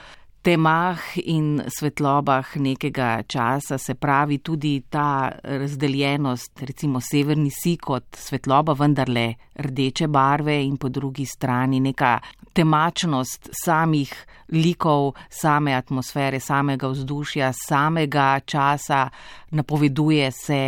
temah 0.44 1.00
in 1.24 1.62
svetlobah 1.72 2.56
nekega 2.60 3.22
časa, 3.26 3.78
se 3.78 3.94
pravi 3.94 4.38
tudi 4.44 4.82
ta 4.90 5.32
razdeljenost, 5.42 6.60
recimo 6.68 7.00
severni 7.00 7.50
si 7.50 7.76
kot 7.80 8.18
svetloba, 8.20 8.74
vendarle 8.76 9.26
rdeče 9.56 10.08
barve 10.08 10.58
in 10.64 10.76
po 10.76 10.88
drugi 10.92 11.24
strani 11.26 11.80
neka 11.80 12.18
temačnost 12.52 13.48
samih 13.64 14.12
likov, 14.52 15.14
same 15.30 15.74
atmosfere, 15.74 16.40
samega 16.40 16.92
vzdušja, 16.92 17.52
samega 17.66 18.40
časa, 18.44 19.08
napoveduje 19.50 20.30
se 20.32 20.62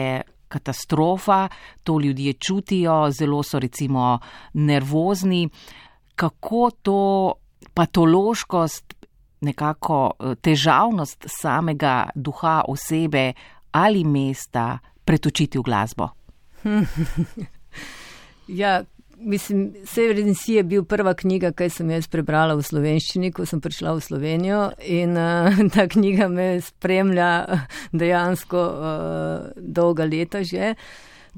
katastrofa, 0.48 1.48
to 1.84 2.00
ljudje 2.00 2.32
čutijo, 2.32 3.10
zelo 3.10 3.42
so 3.42 3.58
recimo 3.58 4.18
nervozni. 4.54 5.48
Kako 6.16 6.70
to 6.82 7.32
patološkost, 7.74 8.85
nekako 9.40 10.12
eh, 10.18 10.34
težavnost 10.40 11.26
samega 11.40 12.10
duha 12.14 12.62
osebe 12.68 13.32
ali 13.72 14.04
mesta 14.04 14.78
pretočiti 15.04 15.58
v 15.58 15.62
glasbo? 15.62 16.08
ja, 18.60 18.82
Mislim, 19.18 19.74
Severni 19.84 20.34
si 20.34 20.52
je 20.52 20.62
bil 20.62 20.84
prva 20.84 21.14
knjiga, 21.14 21.52
kaj 21.56 21.70
sem 21.78 21.90
jaz 21.90 22.04
prebrala 22.08 22.52
v 22.54 22.64
slovenščini, 22.66 23.30
ko 23.32 23.46
sem 23.48 23.62
prišla 23.64 23.94
v 23.96 24.02
Slovenijo 24.04 24.58
in 24.84 25.16
uh, 25.16 25.56
ta 25.74 25.86
knjiga 25.88 26.28
me 26.28 26.60
spremlja 26.60 27.30
dejansko 27.96 28.60
uh, 28.60 29.46
dolga 29.56 30.04
leta 30.04 30.44
že. 30.44 30.74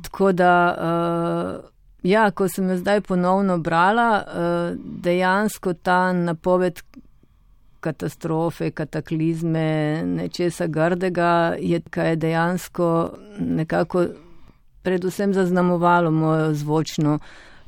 Tako 0.03 0.33
da, 0.35 0.55
uh, 0.75 1.71
ja, 2.03 2.27
ko 2.35 2.49
sem 2.51 2.67
jo 2.71 2.81
zdaj 2.83 3.05
ponovno 3.07 3.61
brala, 3.63 4.11
uh, 4.27 4.75
dejansko 4.75 5.79
ta 5.79 6.11
napoved 6.13 6.83
katastrofe, 7.81 8.71
kataklizme, 8.71 10.03
nečesa 10.07 10.67
grdega 10.67 11.57
je, 11.61 11.81
kaj 11.91 12.11
je 12.11 12.17
dejansko 12.17 12.89
nekako 13.39 14.07
predvsem 14.83 15.35
zaznamovalo 15.35 16.11
mojo 16.11 16.55
zvočno. 16.55 17.19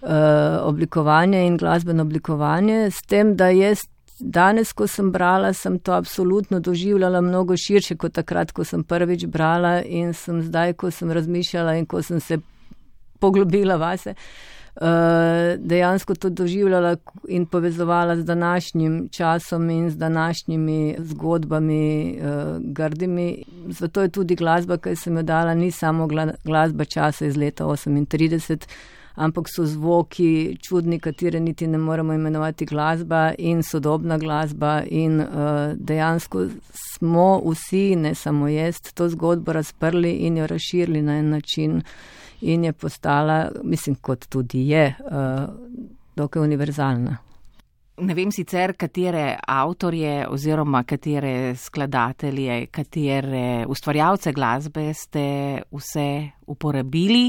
Eh, 0.02 0.58
oblikovanje 0.62 1.46
in 1.46 1.56
glasbeno 1.56 2.02
oblikovanje, 2.02 2.90
s 2.90 3.02
tem, 3.02 3.34
da 3.36 3.50
jaz 3.52 3.82
danes, 4.18 4.72
ko 4.72 4.86
sem 4.86 5.10
brala, 5.12 5.52
sem 5.52 5.78
to 5.78 5.92
absolutno 5.92 6.60
doživljala 6.60 7.20
mnogo 7.20 7.56
širše 7.56 7.96
kot 7.96 8.14
takrat, 8.16 8.52
ko 8.52 8.64
sem 8.64 8.84
prvič 8.84 9.26
brala 9.26 9.82
in 9.82 10.14
sem 10.14 10.40
zdaj, 10.42 10.72
ko 10.72 10.90
sem 10.90 11.12
razmišljala 11.12 11.74
in 11.76 11.86
ko 11.86 12.02
sem 12.02 12.20
se 12.20 12.38
poglobila 13.20 13.76
vase. 13.76 14.10
Uh, 14.10 14.59
dejansko 15.58 16.14
to 16.14 16.30
doživljala 16.30 16.96
in 17.28 17.46
povezovala 17.46 18.16
z 18.16 18.24
današnjim 18.24 19.08
časom 19.12 19.70
in 19.70 19.90
z 19.90 19.96
današnjimi 19.96 20.96
zgodbami, 20.98 22.18
uh, 22.18 22.62
grdimi. 22.62 23.44
Zato 23.68 24.02
je 24.02 24.08
tudi 24.08 24.36
glasba, 24.36 24.76
ki 24.76 24.96
sem 24.96 25.16
jo 25.16 25.22
dala, 25.22 25.54
ni 25.54 25.70
samo 25.70 26.08
glasba 26.44 26.84
časa 26.84 27.26
iz 27.26 27.36
leta 27.36 27.64
38 27.64 28.66
ampak 29.14 29.48
so 29.48 29.66
zvoki 29.66 30.56
čudni, 30.62 31.00
katere 31.00 31.40
niti 31.40 31.66
ne 31.66 31.78
moremo 31.78 32.14
imenovati 32.14 32.66
glasba 32.66 33.32
in 33.38 33.62
sodobna 33.62 34.18
glasba. 34.18 34.82
In 34.86 35.20
uh, 35.20 35.26
dejansko 35.76 36.46
smo 36.72 37.42
vsi, 37.44 37.96
ne 37.96 38.14
samo 38.14 38.48
jaz, 38.48 38.80
to 38.94 39.08
zgodbo 39.08 39.52
razprli 39.52 40.12
in 40.12 40.36
jo 40.36 40.46
razširili 40.46 41.02
na 41.02 41.18
en 41.18 41.30
način, 41.30 41.82
in 42.40 42.64
je 42.64 42.72
postala, 42.72 43.50
mislim, 43.62 43.96
kot 44.00 44.26
tudi 44.28 44.68
je, 44.68 44.94
uh, 45.10 45.48
dokaj 46.16 46.42
univerzalna. 46.42 47.16
Ne 48.00 48.14
vem 48.16 48.30
sicer, 48.32 48.72
katere 48.80 49.34
avtorje 49.48 50.24
oziroma 50.28 50.82
katere 50.88 51.54
skladatelje, 51.56 52.66
katere 52.72 53.66
ustvarjalce 53.68 54.32
glasbe 54.32 54.88
ste 54.94 55.26
vse 55.70 56.08
uporabili 56.46 57.28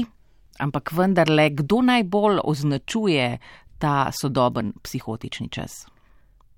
ampak 0.58 0.92
vendarle, 0.92 1.50
kdo 1.50 1.82
najbolj 1.82 2.40
označuje 2.44 3.38
ta 3.78 4.10
sodoben 4.12 4.72
psihotični 4.82 5.48
čas? 5.50 5.86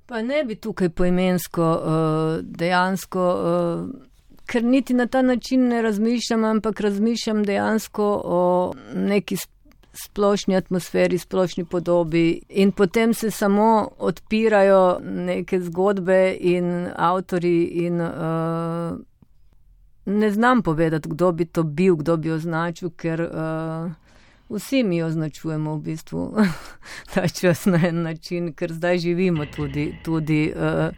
Pa 0.06 0.22
ne 0.22 0.44
bi 0.44 0.58
tukaj 0.60 0.90
poimensko 0.92 1.64
uh, 1.64 2.42
dejansko, 2.44 3.24
uh, 3.24 3.88
ker 4.46 4.64
niti 4.64 4.94
na 4.94 5.06
ta 5.06 5.22
način 5.22 5.68
ne 5.68 5.82
razmišljam, 5.82 6.44
ampak 6.44 6.80
razmišljam 6.80 7.44
dejansko 7.44 8.22
o 8.24 8.72
neki 8.94 9.36
splošni 9.94 10.56
atmosferi, 10.56 11.18
splošni 11.18 11.64
podobi, 11.64 12.40
in 12.48 12.72
potem 12.72 13.14
se 13.14 13.30
samo 13.30 13.88
odpirajo 13.98 14.98
neke 15.02 15.60
zgodbe 15.60 16.36
in 16.40 16.88
avtori. 16.96 17.64
In, 17.64 18.00
uh, 18.00 18.98
ne 20.06 20.30
znam 20.30 20.62
povedati, 20.62 21.08
kdo 21.08 21.32
bi 21.32 21.44
to 21.44 21.62
bil, 21.62 21.96
kdo 21.96 22.16
bi 22.16 22.30
označil, 22.30 22.90
ker 22.90 23.20
uh, 23.20 23.92
vsi 24.48 24.82
mi 24.82 25.02
označujemo 25.02 25.76
v 25.76 25.80
bistvu 25.80 26.34
ta 27.14 27.28
čas 27.28 27.66
na 27.66 27.80
en 27.88 28.02
način, 28.02 28.52
ker 28.52 28.72
zdaj 28.72 28.98
živimo 28.98 29.46
tudi. 29.46 29.94
tudi 30.04 30.52
uh, 30.56 30.88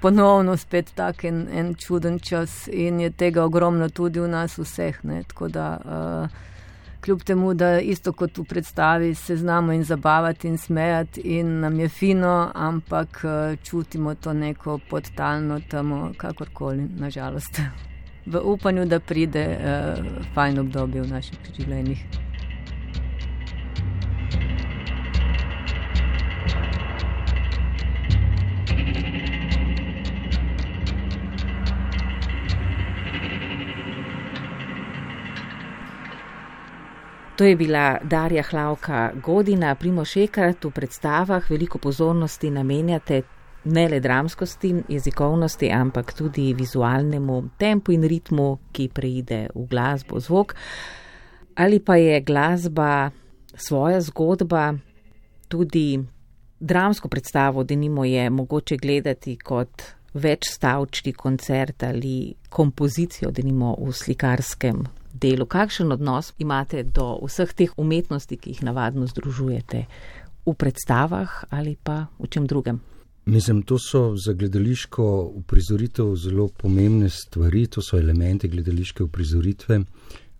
Ponovno 0.00 0.56
spet 0.56 0.92
tak 0.94 1.24
en, 1.24 1.46
en 1.52 1.74
čuden 1.74 2.18
čas 2.18 2.68
in 2.72 3.00
je 3.00 3.10
tega 3.10 3.44
ogromno 3.44 3.88
tudi 3.88 4.20
v 4.20 4.28
nas 4.28 4.58
vseh. 4.58 4.98
Ne? 5.04 5.22
Tako 5.22 5.48
da 5.48 5.66
uh, 5.84 6.28
kljub 7.00 7.22
temu, 7.22 7.54
da 7.54 7.80
isto 7.80 8.12
kot 8.12 8.38
v 8.38 8.44
predstavi 8.44 9.14
se 9.14 9.36
znamo 9.36 9.72
in 9.72 9.84
zabavati 9.84 10.48
in 10.48 10.58
smejati 10.58 11.20
in 11.20 11.60
nam 11.60 11.80
je 11.80 11.88
fino, 11.88 12.50
ampak 12.54 13.24
uh, 13.24 13.58
čutimo 13.62 14.14
to 14.14 14.32
neko 14.32 14.78
podtalno 14.90 15.60
temo, 15.70 16.12
kakorkoli, 16.16 16.88
nažalost. 16.98 17.60
v 18.26 18.40
upanju, 18.44 18.84
da 18.84 19.00
pride 19.00 19.58
uh, 19.58 20.04
fajn 20.34 20.58
obdobje 20.58 21.02
v 21.02 21.08
naših 21.08 21.38
življenjih. 21.58 22.25
To 37.36 37.44
je 37.44 37.56
bila 37.56 37.98
Darja 38.02 38.42
Hlavka 38.42 39.12
Godina, 39.22 39.74
Primošekrat 39.74 40.64
v 40.64 40.70
predstavah. 40.70 41.50
Veliko 41.50 41.78
pozornosti 41.78 42.48
namenjate 42.50 43.22
ne 43.64 43.88
le 43.88 44.00
dramskosti, 44.00 44.70
jezikovnosti, 44.88 45.68
ampak 45.68 46.14
tudi 46.16 46.54
vizualnemu 46.54 47.42
tempu 47.58 47.92
in 47.92 48.08
ritmu, 48.08 48.48
ki 48.72 48.88
preide 48.88 49.42
v 49.52 49.66
glasbo, 49.68 50.20
zvok. 50.20 50.56
Ali 51.60 51.80
pa 51.80 52.00
je 52.00 52.20
glasba 52.24 53.10
svoja 53.52 54.00
zgodba, 54.00 54.72
tudi 55.48 56.00
dramsko 56.60 57.08
predstavo, 57.08 57.64
da 57.64 57.76
nimo 57.76 58.04
je 58.04 58.30
mogoče 58.30 58.76
gledati 58.76 59.36
kot 59.36 59.82
večstavčni 60.14 61.12
koncert 61.12 61.82
ali 61.82 62.34
kompozicijo, 62.48 63.30
da 63.30 63.42
nimo 63.42 63.76
v 63.76 63.92
slikarskem 63.92 64.86
delu. 65.20 65.46
Kakšen 65.46 65.92
odnos 65.92 66.32
imate 66.38 66.82
do 66.82 67.16
vseh 67.24 67.52
teh 67.52 67.72
umetnosti, 67.76 68.36
ki 68.36 68.50
jih 68.50 68.62
navadno 68.68 69.06
združujete 69.06 69.86
v 70.46 70.54
predstavah 70.54 71.44
ali 71.50 71.76
pa 71.82 72.06
v 72.18 72.28
čem 72.28 72.46
drugem? 72.46 72.80
Mislim, 73.26 73.62
to 73.62 73.78
so 73.78 74.16
za 74.16 74.32
gledališko 74.32 75.32
uprizoritev 75.34 76.14
zelo 76.16 76.48
pomembne 76.48 77.10
stvari, 77.10 77.66
to 77.66 77.82
so 77.82 77.98
elementi 77.98 78.48
gledališke 78.48 79.02
uprizoritve. 79.02 79.80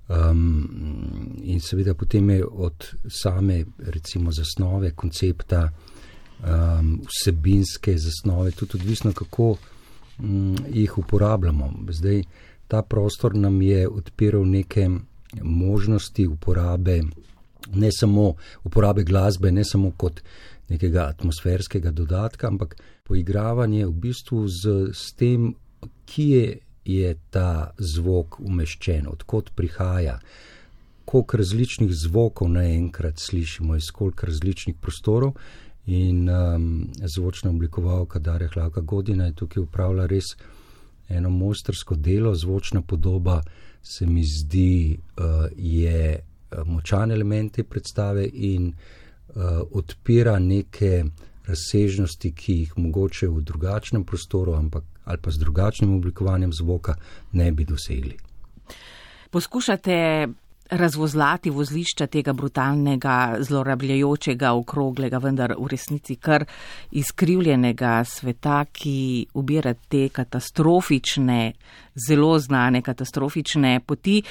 Um, 0.08 1.40
in 1.42 1.60
seveda 1.60 1.94
potem 1.94 2.30
je 2.30 2.44
od 2.46 2.86
same, 3.10 3.64
recimo, 3.78 4.32
zasnove, 4.32 4.92
koncepta, 4.94 5.64
um, 5.66 7.00
vsebinske 7.10 7.96
zasnove, 7.98 8.50
tudi 8.50 8.78
odvisno, 8.78 9.12
kako 9.12 9.56
um, 10.18 10.56
jih 10.70 10.98
uporabljamo. 10.98 11.72
Zdaj, 11.90 12.22
ta 12.68 12.82
prostor 12.82 13.34
nam 13.34 13.62
je 13.62 13.88
odpiral 13.88 14.46
neke 14.46 14.88
možnosti 15.42 16.26
uporabe, 16.26 17.02
ne 17.74 17.90
samo 17.92 18.34
uporabe 18.64 19.04
glasbe, 19.04 19.50
ne 19.50 19.64
samo 19.64 19.90
kot 19.90 20.20
nekega 20.68 21.06
atmosferskega 21.06 21.90
dodatka, 21.90 22.46
ampak 22.46 22.76
poigravanje 23.04 23.86
v 23.86 23.92
bistvu 23.92 24.48
z, 24.48 24.76
z 24.92 25.14
tem, 25.16 25.54
kje 26.06 26.58
je 26.86 27.16
ta 27.30 27.70
zvok 27.78 28.40
umeščen, 28.40 29.06
odkot 29.10 29.50
prihaja, 29.54 30.18
koliko 31.06 31.36
različnih 31.36 31.90
zvokov 31.94 32.50
naenkrat 32.50 33.18
slišimo 33.18 33.76
iz 33.76 33.90
koliko 33.94 34.26
različnih 34.26 34.76
prostorov. 34.80 35.36
In 35.86 36.26
um, 36.28 36.88
zvočna 36.98 37.50
oblikovalka 37.50 38.18
Darja 38.18 38.48
Hlavka 38.54 38.80
Godina 38.80 39.26
je 39.26 39.36
tukaj 39.38 39.62
upravila 39.62 40.06
res 40.10 40.34
eno 41.08 41.30
mojstrsko 41.30 41.94
delo, 41.94 42.34
zvočna 42.34 42.82
podoba 42.82 43.42
se 43.82 44.06
mi 44.06 44.24
zdi, 44.24 44.98
uh, 45.16 45.24
je 45.56 46.18
močan 46.64 47.10
element 47.10 47.52
te 47.52 47.64
predstave 47.64 48.28
in 48.32 48.66
uh, 48.68 49.34
odpira 49.70 50.38
neke 50.38 51.04
razsežnosti, 51.46 52.32
ki 52.32 52.52
jih 52.52 52.72
mogoče 52.76 53.28
v 53.28 53.42
drugačnem 53.42 54.04
prostoru 54.04 54.54
ampak, 54.54 54.84
ali 55.04 55.18
pa 55.22 55.30
z 55.30 55.38
drugačnim 55.38 55.94
oblikovanjem 55.96 56.52
zvoka 56.52 56.94
ne 57.32 57.52
bi 57.52 57.64
dosegli. 57.64 58.16
Poskušate 59.30 60.28
razvozlati 60.70 61.50
vozlišča 61.50 62.06
tega 62.06 62.32
brutalnega, 62.32 63.36
zlorabljajočega, 63.40 64.52
okroglega, 64.52 65.18
vendar 65.18 65.54
v 65.58 65.68
resnici 65.70 66.16
kar 66.16 66.44
izkrivljenega 66.90 68.04
sveta, 68.04 68.64
ki 68.72 69.26
ubira 69.34 69.74
te 69.74 70.08
katastrofične, 70.08 71.52
zelo 72.08 72.38
znane 72.38 72.82
katastrofične 72.82 73.80
poti. 73.86 74.22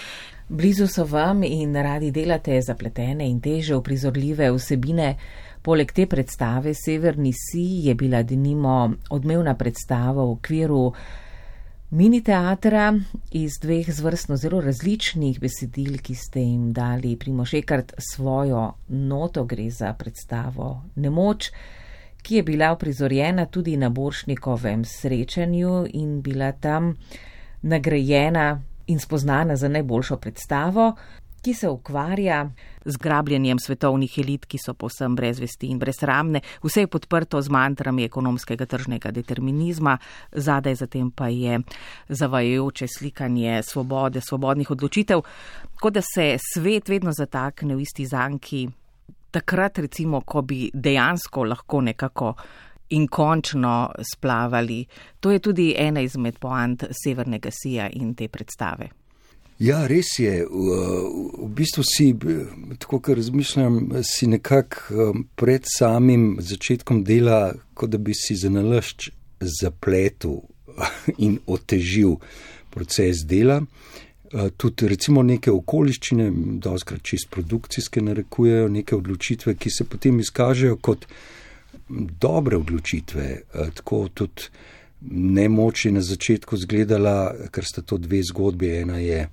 Blizu 0.48 0.88
so 0.88 1.06
vam 1.10 1.44
in 1.44 1.76
radi 1.76 2.12
delate 2.12 2.62
zapletene 2.62 3.26
in 3.30 3.42
teže 3.42 3.76
uprizorljive 3.76 4.52
vsebine. 4.54 5.16
Poleg 5.66 5.90
te 5.92 6.06
predstave 6.06 6.76
Severni 6.78 7.32
Si 7.34 7.88
je 7.88 7.96
bila 7.96 8.22
denimo 8.24 8.94
odmevna 9.10 9.56
predstava 9.58 10.22
v 10.24 10.36
okviru 10.38 10.82
mini 11.90 12.24
teatra 12.24 12.94
iz 13.32 13.60
dveh 13.62 13.90
zvrstno 13.92 14.36
zelo 14.38 14.62
različnih 14.62 15.40
besedil, 15.40 15.98
ki 16.02 16.16
ste 16.16 16.42
jim 16.42 16.74
dali 16.74 17.16
Primošekart 17.16 17.94
svojo 18.12 18.74
noto, 18.88 19.44
gre 19.46 19.70
za 19.70 19.94
predstavo 19.94 20.84
Nemoč, 20.96 21.52
ki 22.22 22.36
je 22.36 22.44
bila 22.44 22.74
uprizorjena 22.74 23.46
tudi 23.46 23.78
na 23.78 23.90
Boršnikovem 23.90 24.86
srečanju 24.86 25.86
in 25.94 26.22
bila 26.22 26.52
tam 26.52 26.96
nagrajena 27.62 28.62
in 28.88 29.00
spoznana 29.00 29.56
za 29.56 29.68
najboljšo 29.68 30.18
predstavo 30.18 30.96
ki 31.46 31.54
se 31.54 31.70
ukvarja 31.70 32.50
z 32.86 32.98
grabljenjem 32.98 33.60
svetovnih 33.60 34.18
elit, 34.20 34.46
ki 34.46 34.60
so 34.62 34.74
posem 34.74 35.16
brezvesti 35.16 35.68
in 35.68 35.80
brezramne. 35.80 36.42
Vse 36.64 36.86
je 36.86 36.88
podprto 36.88 37.42
z 37.42 37.50
mantrami 37.50 38.06
ekonomskega 38.06 38.66
tržnega 38.66 39.12
determinizma, 39.12 39.98
zadaj 40.32 40.76
zatem 40.76 41.12
pa 41.12 41.28
je 41.28 41.60
zavajajoče 42.10 42.88
slikanje 42.98 43.62
svobode, 43.64 44.22
svobodnih 44.22 44.72
odločitev, 44.72 45.22
kot 45.82 45.94
da 45.94 46.02
se 46.02 46.36
svet 46.54 46.90
vedno 46.90 47.12
zatakne 47.12 47.76
v 47.76 47.82
isti 47.82 48.06
zanki. 48.06 48.68
Takrat, 49.32 49.80
recimo, 49.80 50.22
ko 50.22 50.42
bi 50.42 50.70
dejansko 50.74 51.44
lahko 51.44 51.82
nekako 51.82 52.36
in 52.90 53.08
končno 53.08 53.92
splavali. 54.14 54.86
To 55.20 55.32
je 55.32 55.40
tudi 55.40 55.74
ena 55.78 56.02
izmed 56.02 56.38
poant 56.40 56.84
Severnega 57.04 57.50
Sija 57.52 57.90
in 57.92 58.14
te 58.16 58.28
predstave. 58.28 59.05
Ja, 59.60 59.86
res 59.88 60.18
je. 60.20 60.44
V, 60.52 61.48
bistvu 61.56 61.84
si, 61.88 62.10
tako 62.80 63.00
kar 63.00 63.16
razmišljam, 63.16 63.78
si 64.04 64.28
nekako 64.28 65.12
um, 65.12 65.22
pred 65.36 65.64
samim 65.78 66.36
začetkom 66.44 67.06
dela, 67.08 67.54
kot 67.74 67.94
da 67.94 67.98
bi 67.98 68.14
si 68.14 68.36
za 68.36 68.52
nalašč 68.52 69.10
zapletel 69.40 70.42
in 71.26 71.40
otežil 71.48 72.18
proces 72.76 73.24
dela. 73.24 73.62
Uh, 74.34 74.50
tudi 74.58 74.90
recimo 74.92 75.24
neke 75.24 75.54
okoliščine, 75.56 76.28
doskrat 76.60 77.08
čist 77.08 77.32
produkcijske, 77.32 78.04
narekujejo 78.04 78.68
neke 78.68 79.00
odločitve, 79.00 79.56
ki 79.56 79.72
se 79.72 79.88
potem 79.88 80.20
izkažejo 80.20 80.82
kot 80.84 81.08
dobre 82.20 82.60
odločitve. 82.60 83.30
Uh, 83.54 83.72
tako 83.80 84.10
tudi 84.12 84.52
nemoč 85.12 85.86
je 85.86 85.92
na 85.92 86.02
začetku 86.02 86.56
izgledala, 86.56 87.34
ker 87.52 87.66
sta 87.66 87.82
to 87.82 87.98
dve 87.98 88.24
zgodbi. 88.24 88.70
Ena 88.82 88.98
je 88.98 89.28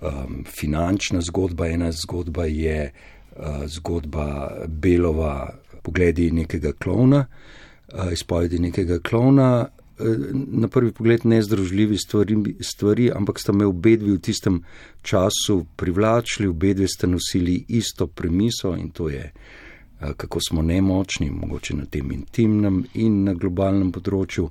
um, 0.00 0.44
finančna 0.44 1.20
zgodba, 1.20 1.68
ena 1.68 1.92
zgodba 1.92 2.44
je 2.44 2.90
uh, 2.90 3.66
zgodba 3.66 4.50
Belova, 4.66 5.54
pogledi 5.82 6.30
nekega 6.30 6.72
klona, 6.72 7.26
uh, 7.26 8.12
izpovedi 8.12 8.58
nekega 8.58 8.98
klona. 8.98 9.68
Uh, 9.98 10.16
na 10.32 10.68
prvi 10.68 10.92
pogled 10.92 11.26
nezdružljivi 11.26 11.98
stvari, 11.98 12.36
stvari, 12.60 13.10
ampak 13.14 13.40
sta 13.40 13.52
me 13.52 13.66
obedvi 13.66 14.12
v 14.12 14.20
tistem 14.20 14.62
času 15.02 15.64
privlačili, 15.76 16.48
obedvi 16.48 16.88
sta 16.88 17.06
nosili 17.06 17.64
isto 17.68 18.06
premiso 18.06 18.76
in 18.76 18.90
to 18.90 19.08
je, 19.08 19.32
uh, 19.34 19.67
kako 20.16 20.40
smo 20.48 20.62
nemočni, 20.62 21.30
mogoče 21.30 21.76
na 21.76 21.84
tem 21.84 22.12
intimnem 22.12 22.84
in 22.94 23.24
na 23.24 23.34
globalnem 23.34 23.92
področju. 23.92 24.48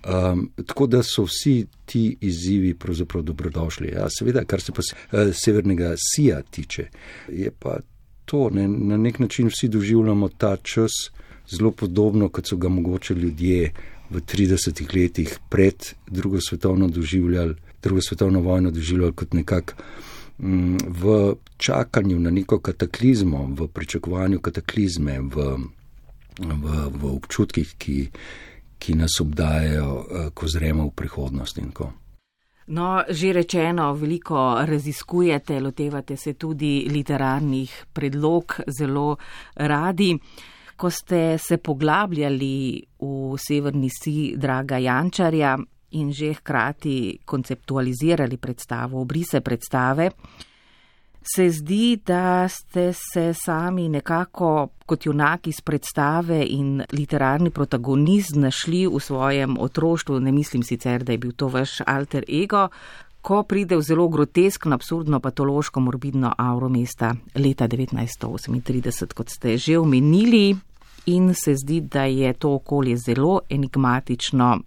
Um, 0.00 0.46
tako 0.66 0.86
da 0.86 1.02
so 1.04 1.26
vsi 1.26 1.66
ti 1.84 2.16
izzivi 2.24 2.72
pravzaprav 2.74 3.22
dobrodošli. 3.22 3.90
Ja, 3.92 4.06
seveda, 4.08 4.46
kar 4.48 4.62
se 4.64 4.72
pa 4.72 4.80
uh, 4.80 5.32
severnega 5.36 5.92
sija 6.00 6.40
tiče, 6.42 6.86
je 7.28 7.50
pa 7.50 7.76
to. 8.24 8.48
Ne? 8.50 8.64
Na 8.68 8.96
nek 8.96 9.18
način 9.18 9.50
vsi 9.52 9.68
doživljamo 9.68 10.28
ta 10.28 10.56
čas 10.56 11.10
zelo 11.50 11.70
podobno, 11.70 12.28
kot 12.28 12.48
so 12.48 12.56
ga 12.56 12.68
mogoče 12.72 13.14
ljudje 13.14 13.72
v 14.10 14.20
30 14.20 14.80
letih 14.96 15.38
pred 15.50 15.92
drugo 16.06 16.40
svetovno, 16.40 16.88
drugo 17.82 18.00
svetovno 18.00 18.40
vojno 18.40 18.70
doživljali 18.70 19.12
kot 19.12 19.34
nekak 19.34 19.74
mm, 19.76 20.10
v 20.40 21.34
čakanju 21.56 22.18
na 22.20 22.30
neko 22.30 22.60
kataklizmo, 22.60 23.48
v 23.52 23.68
pričakovanju 23.68 24.40
kataklizme, 24.40 25.20
v, 25.20 25.36
v, 26.40 26.64
v 26.96 27.02
občutkih, 27.12 27.74
ki, 27.78 28.08
ki 28.78 28.94
nas 28.94 29.20
obdajajo, 29.20 29.90
eh, 30.00 30.30
ko 30.34 30.48
zremo 30.48 30.88
v 30.88 30.94
prihodnost 30.96 31.58
in 31.58 31.72
ko. 31.72 31.92
No, 32.70 33.02
že 33.08 33.32
rečeno, 33.32 33.92
veliko 33.94 34.62
raziskujete, 34.62 35.60
lotevate 35.60 36.16
se 36.16 36.34
tudi 36.34 36.86
literarnih 36.88 37.86
predlog 37.92 38.60
zelo 38.68 39.16
radi. 39.54 40.14
Ko 40.76 40.90
ste 40.90 41.36
se 41.38 41.58
poglabljali 41.58 42.86
v 43.00 43.36
severni 43.36 43.90
si 43.90 44.32
draga 44.36 44.78
Jančarja 44.78 45.58
in 45.90 46.12
že 46.12 46.34
hkrati 46.34 47.18
konceptualizirali 47.24 48.36
predstavo, 48.36 49.00
obrise 49.00 49.40
predstave, 49.40 50.10
se 51.22 51.50
zdi, 51.50 52.00
da 52.06 52.48
ste 52.48 52.92
se 52.92 53.34
sami 53.34 53.88
nekako 53.88 54.68
kot 54.86 55.06
junak 55.06 55.46
iz 55.46 55.60
predstave 55.60 56.46
in 56.48 56.82
literarni 56.92 57.50
protagonist 57.50 58.36
našli 58.36 58.86
v 58.86 59.00
svojem 59.00 59.58
otroštvu, 59.58 60.20
ne 60.20 60.32
mislim 60.32 60.62
sicer, 60.62 61.04
da 61.04 61.12
je 61.12 61.18
bil 61.18 61.32
to 61.32 61.48
vaš 61.48 61.80
alter 61.86 62.24
ego, 62.28 62.68
ko 63.20 63.42
pride 63.42 63.76
v 63.76 63.82
zelo 63.82 64.08
groteskno, 64.08 64.74
absurdno, 64.74 65.20
patološko, 65.20 65.80
morbidno 65.80 66.32
auro 66.38 66.68
mesta 66.68 67.14
leta 67.34 67.68
1938, 67.68 69.14
kot 69.14 69.28
ste 69.28 69.56
že 69.58 69.78
omenili. 69.78 70.56
In 71.06 71.34
se 71.34 71.54
zdi, 71.56 71.80
da 71.80 72.04
je 72.04 72.32
to 72.32 72.54
okolje 72.54 72.96
zelo 72.96 73.40
enigmatično, 73.48 74.58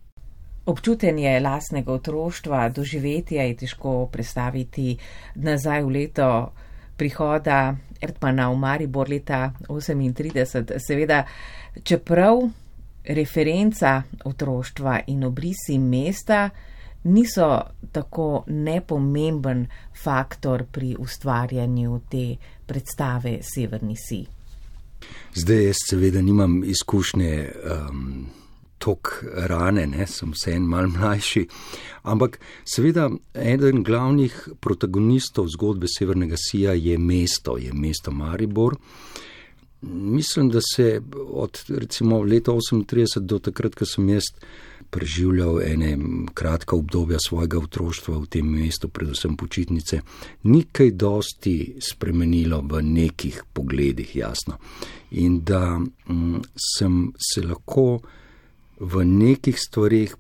Občutenje 0.66 1.40
lastnega 1.40 1.92
otroštva, 1.92 2.70
doživetja 2.70 3.44
je 3.44 3.56
težko 3.56 4.08
predstaviti 4.08 4.98
nazaj 5.36 5.84
v 5.84 5.90
leto 5.92 6.28
prihoda 6.96 7.76
Erdmana 8.02 8.48
v 8.52 8.58
Maribor 8.58 9.10
leta 9.10 9.52
1938. 9.68 10.80
Seveda, 10.80 11.26
čeprav 11.84 12.40
referenca 13.04 14.04
otroštva 14.24 15.02
in 15.08 15.26
obrisi 15.28 15.76
mesta 15.80 16.50
niso 17.04 17.50
tako 17.92 18.46
nepomemben 18.48 19.66
faktor 20.04 20.64
pri 20.72 20.96
ustvarjanju 21.00 22.00
te 22.12 22.38
predstave 22.66 23.42
Severni 23.44 23.96
Si. 24.00 24.22
Zdaj 25.36 25.66
jaz 25.66 25.84
seveda 25.90 26.22
nimam 26.22 26.64
izkušnje. 26.64 27.52
Um 27.68 28.43
tok 28.84 29.14
rane, 29.50 29.86
ne, 29.88 30.08
sem 30.08 30.34
vse 30.36 30.58
en 30.58 30.68
mal 30.68 30.90
mlajši. 30.92 31.46
Ampak 32.12 32.40
seveda 32.68 33.08
eden 33.34 33.84
glavnih 33.88 34.36
protagonistov 34.60 35.48
zgodbe 35.56 35.88
Severnega 35.88 36.40
Sija 36.40 36.76
je 36.76 36.98
mesto, 37.00 37.58
je 37.58 37.74
mesto 37.74 38.12
Maribor. 38.12 38.76
Mislim, 39.84 40.50
da 40.50 40.60
se 40.76 41.02
od 41.28 41.64
recimo 41.68 42.22
leta 42.22 42.52
38 42.52 43.20
do 43.20 43.40
takrat, 43.40 43.76
ko 43.76 43.86
sem 43.86 44.10
jaz 44.10 44.30
preživljal 44.94 45.62
ene 45.62 45.98
kratka 46.34 46.76
obdobja 46.76 47.18
svojega 47.20 47.60
otroštva 47.60 48.18
v 48.18 48.30
tem 48.30 48.48
mestu, 48.48 48.88
predvsem 48.88 49.36
počitnice, 49.38 50.02
ni 50.44 50.64
kaj 50.72 50.92
dosti 50.92 51.56
spremenilo 51.82 52.62
v 52.62 52.82
nekih 52.86 53.42
pogledih, 53.54 54.16
jasno. 54.16 54.60
In 55.12 55.40
da 55.44 55.80
m, 55.80 55.90
mm, 56.08 56.44
sem 56.78 57.00
se 57.18 57.42
lahko 57.42 58.02
v 58.84 59.06
nekih 59.06 59.60
stvarih 59.60 60.16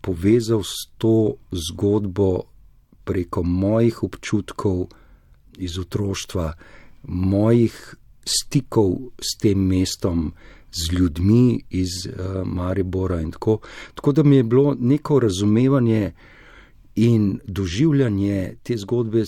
povezal 0.00 0.62
s 0.66 0.90
to 0.98 1.36
zgodbo 1.52 2.42
preko 3.04 3.42
mojih 3.42 4.02
občutkov 4.02 4.88
iz 5.58 5.78
otroštva, 5.78 6.52
mojih 7.06 7.74
stikov 8.24 9.12
s 9.20 9.38
tem 9.38 9.58
mestom, 9.58 10.32
z 10.70 10.92
ljudmi 10.94 11.60
iz 11.70 12.06
uh, 12.06 12.46
Maribora 12.46 13.20
in 13.20 13.32
tako. 13.34 13.58
Tako 13.94 14.12
da 14.12 14.22
mi 14.22 14.36
je 14.36 14.42
bilo 14.42 14.76
neko 14.80 15.18
razumevanje 15.20 16.12
in 16.94 17.40
doživljanje 17.44 18.54
te 18.62 18.76
zgodbe 18.76 19.24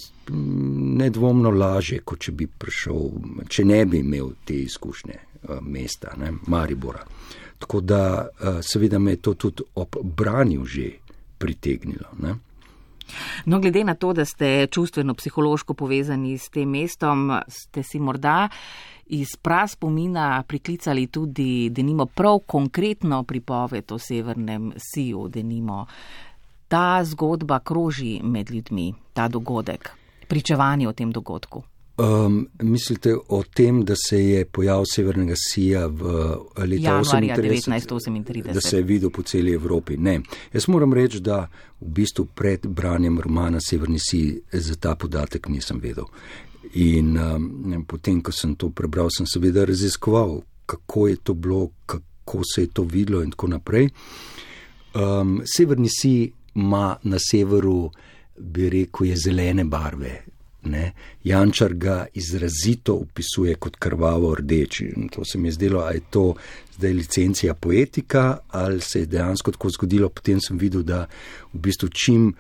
nedvomno 0.99 1.51
lažje, 1.51 1.99
kot 2.05 2.21
če 2.21 2.33
bi 2.33 2.47
prišel, 2.47 3.11
če 3.49 3.64
ne 3.64 3.85
bi 3.87 3.99
imel 4.07 4.31
te 4.45 4.55
izkušnje 4.62 5.18
uh, 5.18 5.59
mesta, 5.61 6.14
ne, 6.18 6.33
Maribora. 6.47 7.03
Uh, 7.03 7.41
Tako 7.62 7.81
da 7.81 8.29
eh, 8.29 8.59
seveda 8.62 8.98
me 8.98 9.14
je 9.14 9.22
to 9.22 9.35
tudi 9.35 9.62
ob 9.75 9.96
branju 10.03 10.64
že 10.64 10.88
pritegnilo. 11.38 12.11
Ne? 12.18 12.35
No, 13.44 13.61
glede 13.61 13.85
na 13.85 13.94
to, 13.94 14.12
da 14.12 14.25
ste 14.25 14.66
čustveno, 14.66 15.14
psihološko 15.14 15.75
povezani 15.75 16.38
s 16.38 16.48
tem 16.51 16.70
mestom, 16.70 17.31
ste 17.48 17.83
si 17.83 18.01
morda 18.01 18.48
iz 19.07 19.37
pras 19.37 19.77
pomina 19.77 20.42
priklicali 20.48 21.07
tudi, 21.07 21.70
da 21.70 21.83
nimo 21.83 22.07
prav 22.07 22.38
konkretno 22.46 23.22
pripoved 23.22 23.92
o 23.92 23.98
severnem 23.98 24.72
siju, 24.79 25.29
da 25.29 25.42
nimo 25.42 25.87
ta 26.68 27.05
zgodba 27.05 27.59
kroži 27.59 28.20
med 28.22 28.51
ljudmi, 28.51 28.94
ta 29.12 29.29
dogodek, 29.29 29.90
pričevanje 30.29 30.88
o 30.88 30.92
tem 30.92 31.12
dogodku. 31.12 31.62
Um, 32.03 32.49
mislite 32.62 33.17
o 33.29 33.43
tem, 33.43 33.85
da 33.85 33.95
se 34.09 34.25
je 34.25 34.45
pojav 34.45 34.85
Severnega 34.95 35.35
Sija 35.37 35.87
v 35.87 36.03
letu 36.57 36.83
1938, 36.83 38.53
da 38.53 38.61
se 38.61 38.77
je 38.77 38.83
videl 38.83 39.11
po 39.11 39.23
celi 39.23 39.53
Evropi? 39.53 39.97
Ne. 39.97 40.21
Jaz 40.53 40.69
moram 40.69 40.95
reči, 40.95 41.21
da 41.21 41.49
v 41.81 41.91
bistvu 41.95 42.25
pred 42.35 42.67
branjem 42.67 43.21
romana 43.21 43.61
Severni 43.61 43.99
Sij 43.99 44.41
za 44.53 44.75
ta 44.75 44.95
podatek 44.95 45.49
nisem 45.49 45.79
vedel. 45.83 46.09
In 46.75 47.15
um, 47.19 47.85
potem, 47.87 48.23
ko 48.23 48.33
sem 48.33 48.57
to 48.57 48.71
prebral, 48.71 49.11
sem 49.15 49.27
seveda 49.27 49.65
raziskoval, 49.69 50.41
kako 50.67 51.07
je 51.09 51.17
to 51.23 51.35
bilo, 51.35 51.69
kako 51.87 52.43
se 52.55 52.67
je 52.67 52.73
to 52.73 52.83
videlo 52.83 53.23
in 53.23 53.31
tako 53.31 53.53
naprej. 53.55 53.88
Um, 54.95 55.43
Severni 55.45 55.88
Sij 55.88 56.33
ima 56.55 56.97
na 57.03 57.19
severu, 57.31 57.91
bi 58.38 58.71
rekel, 58.71 59.07
je 59.07 59.17
zelene 59.17 59.65
barve. 59.65 60.32
Ne? 60.64 60.92
Jančar 61.25 61.75
ga 61.75 62.07
izrazito 62.14 62.94
opisuje 62.94 63.55
kot 63.55 63.77
krvavo 63.77 64.35
rdeč. 64.35 64.83
To 65.12 65.25
se 65.25 65.38
mi 65.38 65.48
je 65.48 65.53
zdelo, 65.53 65.81
ali 65.81 65.96
je 65.96 66.03
to 66.11 66.35
zdaj 66.77 66.92
licencija 66.92 67.55
poetika 67.55 68.38
ali 68.48 68.81
se 68.81 69.01
je 69.01 69.07
dejansko 69.07 69.53
tako 69.53 69.70
zgodilo. 69.70 70.09
Potem 70.09 70.40
sem 70.40 70.59
videl, 70.59 70.83
da 70.83 71.07
v 71.53 71.59
bistvu 71.59 71.88
čim, 71.88 72.35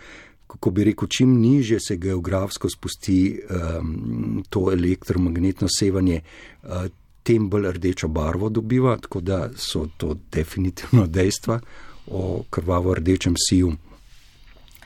kako 0.46 0.70
bi 0.70 0.84
rekel, 0.84 1.08
čim 1.08 1.40
niže 1.40 1.80
se 1.80 1.96
geografsko 1.96 2.70
spusti 2.70 3.40
um, 3.40 4.44
to 4.48 4.70
elektromagnetno 4.72 5.68
sevanje, 5.78 6.20
uh, 6.62 6.86
tem 7.22 7.48
bolj 7.50 7.72
rdečo 7.72 8.08
barvo 8.08 8.48
dobiva, 8.48 8.96
tako 8.98 9.20
da 9.20 9.50
so 9.56 9.86
to 9.96 10.16
definitivno 10.32 11.06
dejstva 11.06 11.60
o 12.06 12.44
krvavo 12.50 12.94
rdečem 12.94 13.34
siju. 13.48 13.72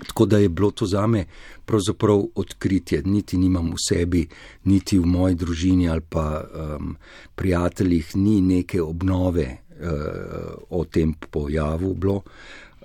Tako 0.07 0.27
da 0.27 0.39
je 0.39 0.49
bilo 0.49 0.71
to 0.71 0.87
za 0.87 1.07
me 1.07 1.25
pravzaprav 1.65 2.23
odkritje. 2.35 3.03
Niti 3.05 3.39
nimam 3.39 3.71
v 3.71 3.81
sebi, 3.89 4.27
niti 4.65 4.99
v 4.99 5.07
moji 5.07 5.35
družini 5.35 5.89
ali 5.89 6.01
pa 6.01 6.45
um, 6.45 6.97
prijateljih, 7.35 8.17
ni 8.17 8.41
neke 8.41 8.83
obnove 8.83 9.47
uh, 9.47 10.53
o 10.71 10.85
tem 10.85 11.15
pojavu 11.31 11.95
bilo. 11.95 12.23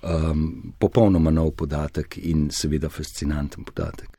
Um, 0.02 0.74
popolnoma 0.80 1.30
nov 1.32 1.52
podatek 1.52 2.17
in 2.17 2.50
seveda 2.50 2.89
fascinanten 2.89 3.63
podatek. 3.63 4.17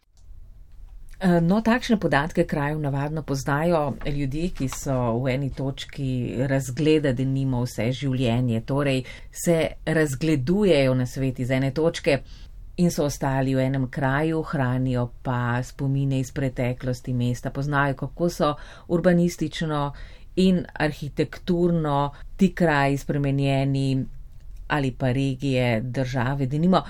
Uh, 1.22 1.38
no, 1.42 1.60
takšne 1.62 2.00
podatke 2.02 2.44
krajev 2.46 2.80
navadno 2.82 3.22
poznajo 3.22 3.94
ljudje, 4.06 4.48
ki 4.58 4.66
so 4.68 4.94
v 5.22 5.34
eni 5.34 5.50
točki 5.54 6.34
razgleda, 6.50 7.12
da 7.12 7.24
nima 7.24 7.60
vse 7.62 7.92
življenje, 7.94 8.60
torej 8.66 9.04
se 9.44 9.58
razgledujejo 9.86 10.94
na 10.98 11.06
svet 11.06 11.38
iz 11.38 11.50
ene 11.50 11.70
točke 11.70 12.18
in 12.76 12.90
so 12.90 13.04
ostali 13.04 13.54
v 13.54 13.60
enem 13.60 13.86
kraju, 13.90 14.42
hranijo 14.42 15.10
pa 15.22 15.62
spomine 15.62 16.20
iz 16.20 16.32
preteklosti 16.32 17.12
mesta, 17.12 17.50
poznajo, 17.50 17.94
kako 17.94 18.28
so 18.28 18.54
urbanistično 18.88 19.92
in 20.36 20.64
arhitekturno 20.74 22.12
ti 22.36 22.54
kraji 22.54 22.96
spremenjeni 22.98 24.06
ali 24.68 24.90
pa 24.90 25.12
regije 25.12 25.80
države. 25.80 26.46
Denimo, 26.46 26.82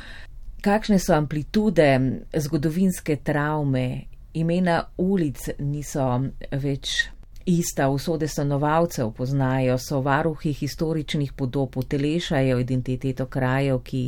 kakšne 0.60 0.98
so 0.98 1.14
amplitude 1.14 2.00
zgodovinske 2.36 3.16
travme, 3.16 4.00
imena 4.34 4.84
ulic 4.96 5.48
niso 5.58 6.20
več. 6.50 7.08
Ista 7.44 7.88
usode 7.90 8.28
stanovalcev 8.28 9.08
poznajo, 9.16 9.74
so 9.78 9.98
varuhi 10.00 10.52
historičnih 10.54 11.32
podob, 11.32 11.76
utelešajo 11.76 12.60
identiteto 12.62 13.26
krajev, 13.26 13.80
ki 13.82 14.02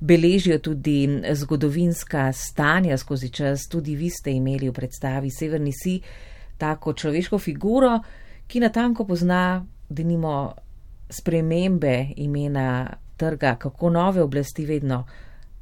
beležijo 0.00 0.58
tudi 0.58 1.22
zgodovinska 1.32 2.32
stanja 2.32 2.96
skozi 2.96 3.28
čas, 3.28 3.68
tudi 3.70 3.96
vi 3.96 4.10
ste 4.10 4.32
imeli 4.32 4.68
v 4.68 4.72
predstavi 4.72 5.30
Severni 5.30 5.72
Si 5.72 6.00
tako 6.58 6.92
človeško 6.92 7.38
figuro, 7.38 8.00
ki 8.46 8.60
natanko 8.60 9.04
pozna, 9.04 9.64
da 9.88 10.02
nimo 10.02 10.54
spremembe 11.10 12.12
imena 12.16 12.96
trga, 13.16 13.56
kako 13.56 13.90
nove 13.90 14.22
oblasti 14.22 14.66
vedno, 14.66 15.04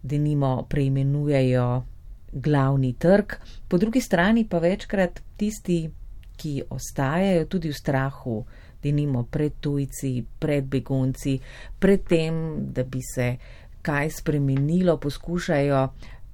da 0.02 0.18
nimo 0.18 0.66
preimenujejo 0.68 1.84
glavni 2.32 2.92
trg, 2.98 3.32
po 3.68 3.78
drugi 3.78 4.00
strani 4.00 4.48
pa 4.48 4.58
večkrat 4.58 5.20
tisti, 5.36 5.90
ki 6.36 6.62
ostajajo 6.70 7.46
tudi 7.46 7.70
v 7.70 7.74
strahu, 7.74 8.44
da 8.82 8.90
nimo 8.92 9.22
pred 9.22 9.52
tujci, 9.60 10.24
pred 10.38 10.64
begunci, 10.64 11.38
pred 11.78 12.02
tem, 12.08 12.34
da 12.72 12.82
bi 12.84 13.00
se 13.14 13.36
kaj 13.84 14.10
spremenilo, 14.10 14.96
poskušajo, 14.96 15.80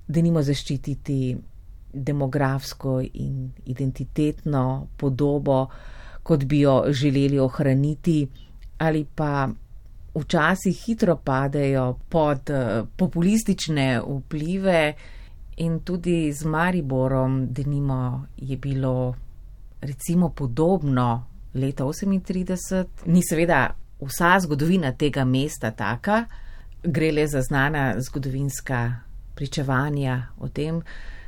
da 0.09 0.23
nimo 0.23 0.43
zaščititi 0.43 1.37
demografsko 1.93 3.01
in 3.03 3.51
identitetno 3.67 4.65
podobo, 4.97 5.67
kot 6.23 6.45
bi 6.45 6.61
jo 6.61 6.77
želeli 6.95 7.39
ohraniti, 7.39 8.29
ali 8.79 9.05
pa 9.15 9.49
včasih 10.15 10.83
hitro 10.85 11.17
padejo 11.17 11.99
pod 12.09 12.51
uh, 12.51 12.87
populistične 12.97 14.01
vplive 14.01 14.95
in 15.57 15.81
tudi 15.81 16.33
z 16.33 16.45
Mariborom, 16.45 17.47
denimo, 17.53 18.27
je 18.37 18.57
bilo 18.57 19.15
recimo 19.81 20.29
podobno 20.29 21.27
leta 21.55 21.85
38. 21.85 22.85
Ni 23.07 23.23
seveda 23.23 23.71
vsa 24.01 24.41
zgodovina 24.41 24.93
tega 24.93 25.25
mesta 25.25 25.71
taka, 25.71 26.25
gre 26.83 27.13
le 27.13 27.27
za 27.27 27.43
znana 27.43 27.95
zgodovinska 28.01 28.95
pričevanja 29.35 30.27
o 30.39 30.49
tem, 30.49 30.83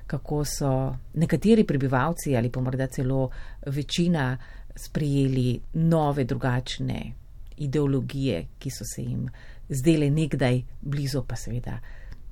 kako 0.06 0.44
so 0.44 0.96
nekateri 1.14 1.64
prebivalci 1.64 2.36
ali 2.36 2.50
pa 2.50 2.60
morda 2.60 2.86
celo 2.86 3.30
večina 3.66 4.38
sprijeli 4.76 5.60
nove, 5.72 6.24
drugačne 6.24 7.12
ideologije, 7.56 8.46
ki 8.58 8.70
so 8.70 8.84
se 8.94 9.02
jim 9.02 9.28
zdele 9.68 10.10
nekdaj 10.10 10.62
blizu, 10.80 11.22
pa 11.28 11.36
seveda 11.36 11.78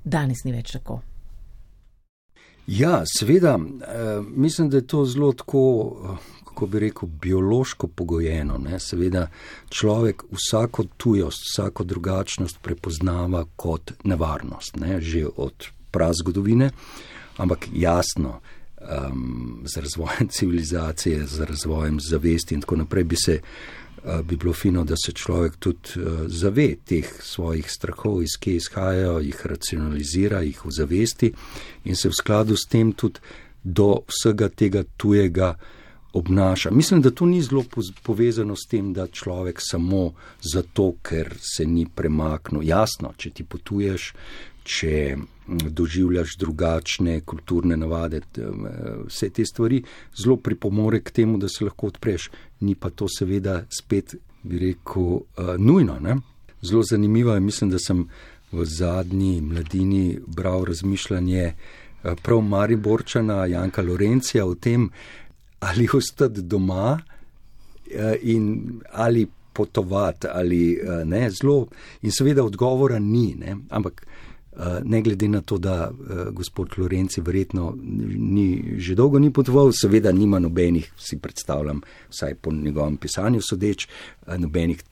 danes 0.03 0.43
ni 0.43 0.51
več 0.51 0.71
tako. 0.71 1.01
Ja, 2.67 3.03
seveda, 3.05 3.57
eh, 3.57 4.21
mislim, 4.27 4.69
da 4.69 4.77
je 4.77 4.87
to 4.87 5.05
zelo 5.05 5.33
tako, 5.33 5.61
eh, 6.13 6.40
kako 6.51 6.67
bi 6.67 6.79
rekel, 6.79 7.09
biološko 7.21 7.87
pogojeno. 7.87 8.57
Ne? 8.57 8.79
Seveda, 8.79 9.27
človek 9.69 10.23
vsako 10.31 10.83
tujost, 10.97 11.43
vsako 11.47 11.83
drugačnost 11.83 12.59
prepoznava 12.61 13.45
kot 13.55 13.93
nevarnost, 14.03 14.75
ne? 14.75 15.01
že 15.01 15.25
od 15.35 15.71
prazgodovine, 15.91 16.69
ampak 17.37 17.67
jasno, 17.73 18.39
um, 18.81 19.63
z 19.65 19.77
razvojem 19.77 20.27
civilizacije, 20.35 21.25
z 21.25 21.39
razvojem 21.39 21.99
zavesti 21.99 22.55
in 22.55 22.61
tako 22.61 22.75
naprej 22.75 23.03
bi 23.03 23.15
se. 23.15 23.39
Uh, 24.03 24.21
bi 24.25 24.35
bilo 24.35 24.53
fino, 24.53 24.83
da 24.83 24.95
se 24.97 25.11
človek 25.11 25.55
tudi 25.59 25.89
uh, 25.95 26.21
zave 26.27 26.75
teh 26.85 27.05
svojih 27.21 27.71
strahov, 27.71 28.23
iz 28.23 28.33
kje 28.39 28.55
izhajajo, 28.55 29.19
jih 29.19 29.45
racionalizira, 29.45 30.39
jih 30.41 30.65
ozavesti 30.65 31.33
in 31.83 31.95
se 31.95 32.09
v 32.09 32.17
skladu 32.17 32.57
s 32.57 32.65
tem 32.65 32.93
tudi 32.93 33.19
do 33.63 33.99
vsega 34.09 34.49
tega 34.49 34.83
tujega 34.97 35.53
obnaša. 36.13 36.71
Mislim, 36.71 37.01
da 37.01 37.11
to 37.11 37.25
ni 37.25 37.41
zelo 37.41 37.63
povezano 38.03 38.55
s 38.55 38.67
tem, 38.69 38.93
da 38.93 39.07
človek 39.07 39.59
samo 39.61 40.13
zato, 40.53 40.93
ker 41.01 41.35
se 41.39 41.65
ni 41.65 41.85
premaknil. 41.95 42.63
Jasno, 42.63 43.13
če 43.17 43.29
ti 43.29 43.43
potuješ, 43.43 44.13
če 44.63 45.17
doživljaš 45.47 46.35
drugačne 46.39 47.21
kulturne 47.25 47.77
navade, 47.77 48.21
vse 49.07 49.29
te 49.29 49.45
stvari 49.45 49.81
zelo 50.15 50.37
pripomore 50.37 51.01
k 51.01 51.11
temu, 51.11 51.37
da 51.37 51.49
se 51.49 51.65
lahko 51.65 51.87
odpreš. 51.87 52.29
Ni 52.59 52.75
pa 52.75 52.89
to 52.89 53.07
seveda 53.09 53.63
spet, 53.79 54.15
bi 54.43 54.59
rekel, 54.59 55.21
nujno. 55.57 55.99
Ne? 55.99 56.17
Zelo 56.61 56.83
zanimivo 56.83 57.33
je, 57.33 57.39
mislim, 57.39 57.69
da 57.69 57.79
sem 57.79 58.05
v 58.51 58.65
zadnji 58.65 59.41
mladini 59.41 60.19
bral 60.27 60.65
razmišljanje 60.65 61.53
prav 62.21 62.41
Mariborčana 62.41 63.45
Janka 63.45 63.81
Lorencija 63.81 64.45
o 64.45 64.55
tem, 64.55 64.89
ali 65.61 65.87
ostati 65.93 66.41
doma 66.41 66.99
in 68.21 68.79
ali 68.91 69.27
potovati 69.53 70.27
ali 70.27 70.79
ne, 71.05 71.29
zelo. 71.29 71.67
In 72.01 72.11
seveda 72.11 72.43
odgovora 72.43 72.99
ni, 72.99 73.35
ne? 73.35 73.57
ampak 73.69 74.05
Eh, 74.57 74.81
ne 74.83 75.01
glede 75.01 75.27
na 75.27 75.41
to, 75.41 75.57
da 75.57 75.91
gospod 76.31 76.69
Lorenci 76.77 77.21
verjetno 77.21 77.77
ni, 78.17 78.75
že 78.77 78.95
dolgo 78.95 79.19
ni 79.19 79.31
potoval, 79.31 79.71
seveda 79.71 80.11
nima 80.11 80.39
nobenih, 80.39 80.91
si 80.99 81.17
predstavljam, 81.19 81.81
vsaj 82.09 82.35
po 82.35 82.51
njegovem 82.51 82.97
pisanju 82.97 83.39
sodeč, 83.41 83.87
nobenih 84.37 84.83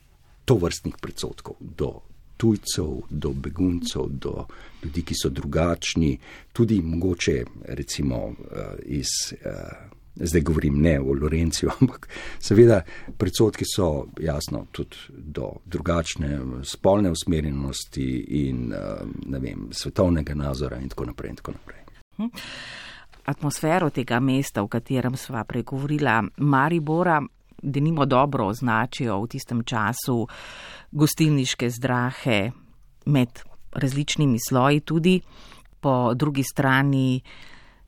tovrstnih 0.45 0.95
predsotkov 1.01 1.55
do 1.59 1.91
tujcev, 2.37 3.01
do 3.09 3.33
beguncev, 3.33 4.07
do 4.07 4.45
ljudi, 4.83 5.03
ki 5.03 5.15
so 5.23 5.29
drugačni, 5.29 6.17
tudi 6.53 6.81
mogoče 6.81 7.43
recimo 7.67 8.33
iz. 8.85 9.11
Zdaj 10.19 10.41
govorim 10.41 10.81
ne 10.81 10.99
o 10.99 11.13
Lorenciju, 11.13 11.71
ampak 11.81 12.09
seveda 12.39 12.81
predsotki 13.17 13.65
so 13.75 14.05
jasno 14.19 14.65
tudi 14.71 14.97
do 15.09 15.51
drugačne 15.65 16.39
spolne 16.63 17.11
usmerjenosti 17.11 18.25
in 18.27 18.73
eh, 18.73 19.39
vem, 19.39 19.67
svetovnega 19.71 20.35
nazora 20.35 20.77
in 20.77 20.89
tako 20.89 21.05
naprej. 21.05 21.29
In 21.29 21.35
tako 21.35 21.51
naprej. 21.51 21.83
Hm. 22.17 22.29
Atmosfero 23.29 23.89
tega 23.89 24.19
mesta, 24.19 24.63
v 24.63 24.67
katerem 24.67 25.13
sva 25.17 25.43
pregovorila, 25.43 26.23
Maribora, 26.37 27.19
da 27.61 27.79
nimo 27.79 28.05
dobro 28.05 28.47
označijo 28.47 29.19
v 29.21 29.27
tistem 29.27 29.63
času 29.63 30.27
gostilniške 30.91 31.69
zdrahe 31.69 32.51
med 33.05 33.29
različnimi 33.71 34.37
sloji, 34.49 34.79
tudi 34.79 35.21
po 35.79 36.13
drugi 36.13 36.43
strani 36.43 37.21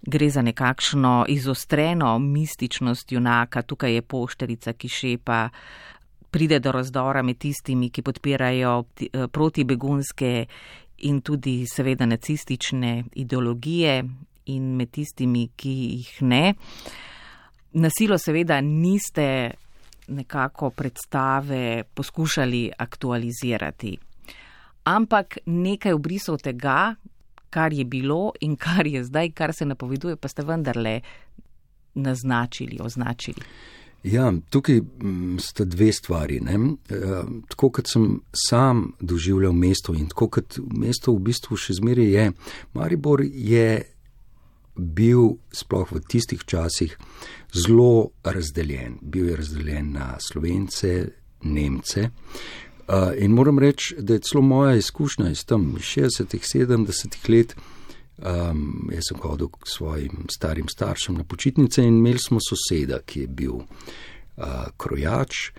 Gre 0.02 0.30
za 0.30 0.42
nekakšno 0.42 1.26
izostreno 1.30 2.20
mističnost 2.20 3.12
junaka, 3.12 3.62
tukaj 3.62 3.94
je 3.94 4.02
pošterica, 4.02 4.74
ki 4.74 4.90
šepa, 4.90 5.50
pride 6.32 6.60
do 6.60 6.72
razdora 6.72 7.22
med 7.22 7.38
tistimi, 7.38 7.90
ki 7.90 8.02
podpirajo 8.02 8.74
eh, 8.82 9.28
protibegunske 9.28 10.46
in 10.98 11.22
tudi 11.22 11.66
seveda 11.68 12.06
nacistične 12.06 13.04
ideologije 13.14 14.04
in 14.46 14.76
med 14.76 14.92
tistimi, 14.92 15.50
ki 15.56 15.74
jih 15.74 16.22
ne. 16.22 16.54
Nasilo 17.74 18.18
seveda 18.18 18.62
niste 18.62 19.52
nekako 20.08 20.70
predstave 20.70 21.84
poskušali 21.94 22.72
aktualizirati. 22.78 23.98
Ampak 24.84 25.38
nekaj 25.46 25.94
obrisov 25.94 26.42
tega, 26.42 26.96
kar 27.52 27.74
je 27.76 27.86
bilo 27.86 28.32
in 28.42 28.56
kar 28.56 28.88
je 28.88 29.04
zdaj, 29.04 29.34
kar 29.36 29.54
se 29.54 29.68
napoveduje, 29.68 30.16
pa 30.16 30.32
ste 30.32 30.46
vendarle 30.48 31.02
naznačili, 31.94 32.80
označili. 32.80 33.44
Ja, 34.04 34.32
tukaj 34.50 34.82
mm, 34.82 35.38
sta 35.40 35.66
dve 35.66 35.92
stvari. 35.94 36.40
Eh, 36.42 37.24
tako 37.48 37.70
kot 37.70 37.88
sem 37.88 38.20
sam 38.48 38.94
doživljal 39.00 39.54
mesto 39.54 39.94
in 39.94 40.08
tako 40.10 40.28
kot 40.28 40.58
mesto 40.74 41.14
v 41.14 41.20
bistvu 41.30 41.58
še 41.58 41.78
zmeraj 41.78 42.10
je, 42.10 42.32
Maribor 42.74 43.22
je 43.22 43.84
bil 44.76 45.36
sploh 45.54 45.92
v 45.92 46.02
tistih 46.10 46.42
časih 46.46 46.98
zelo 47.54 48.10
razdeljen. 48.24 48.98
Bil 49.02 49.30
je 49.30 49.36
razdeljen 49.36 49.92
na 49.94 50.16
Slovence, 50.20 51.12
Nemce, 51.44 52.10
in 53.18 53.32
moram 53.32 53.60
reči, 53.60 53.96
da 54.00 54.14
je 54.14 54.20
celo 54.20 54.42
moja 54.42 54.76
izkušnja 54.76 55.30
iz 55.30 55.46
tam 55.46 55.76
60-ih, 55.80 56.42
70-ih 56.42 57.30
let. 57.30 57.56
Um, 58.22 58.90
jaz 58.94 59.08
sem 59.10 59.18
hodil 59.18 59.48
k 59.50 59.66
svojim 59.66 60.28
starim 60.30 60.68
staršem 60.70 61.16
na 61.18 61.24
počitnice 61.24 61.82
in 61.82 61.98
imeli 61.98 62.20
smo 62.20 62.38
soseda, 62.38 63.00
ki 63.06 63.24
je 63.24 63.28
bil 63.28 63.56
uh, 63.56 64.68
krojač. 64.78 65.50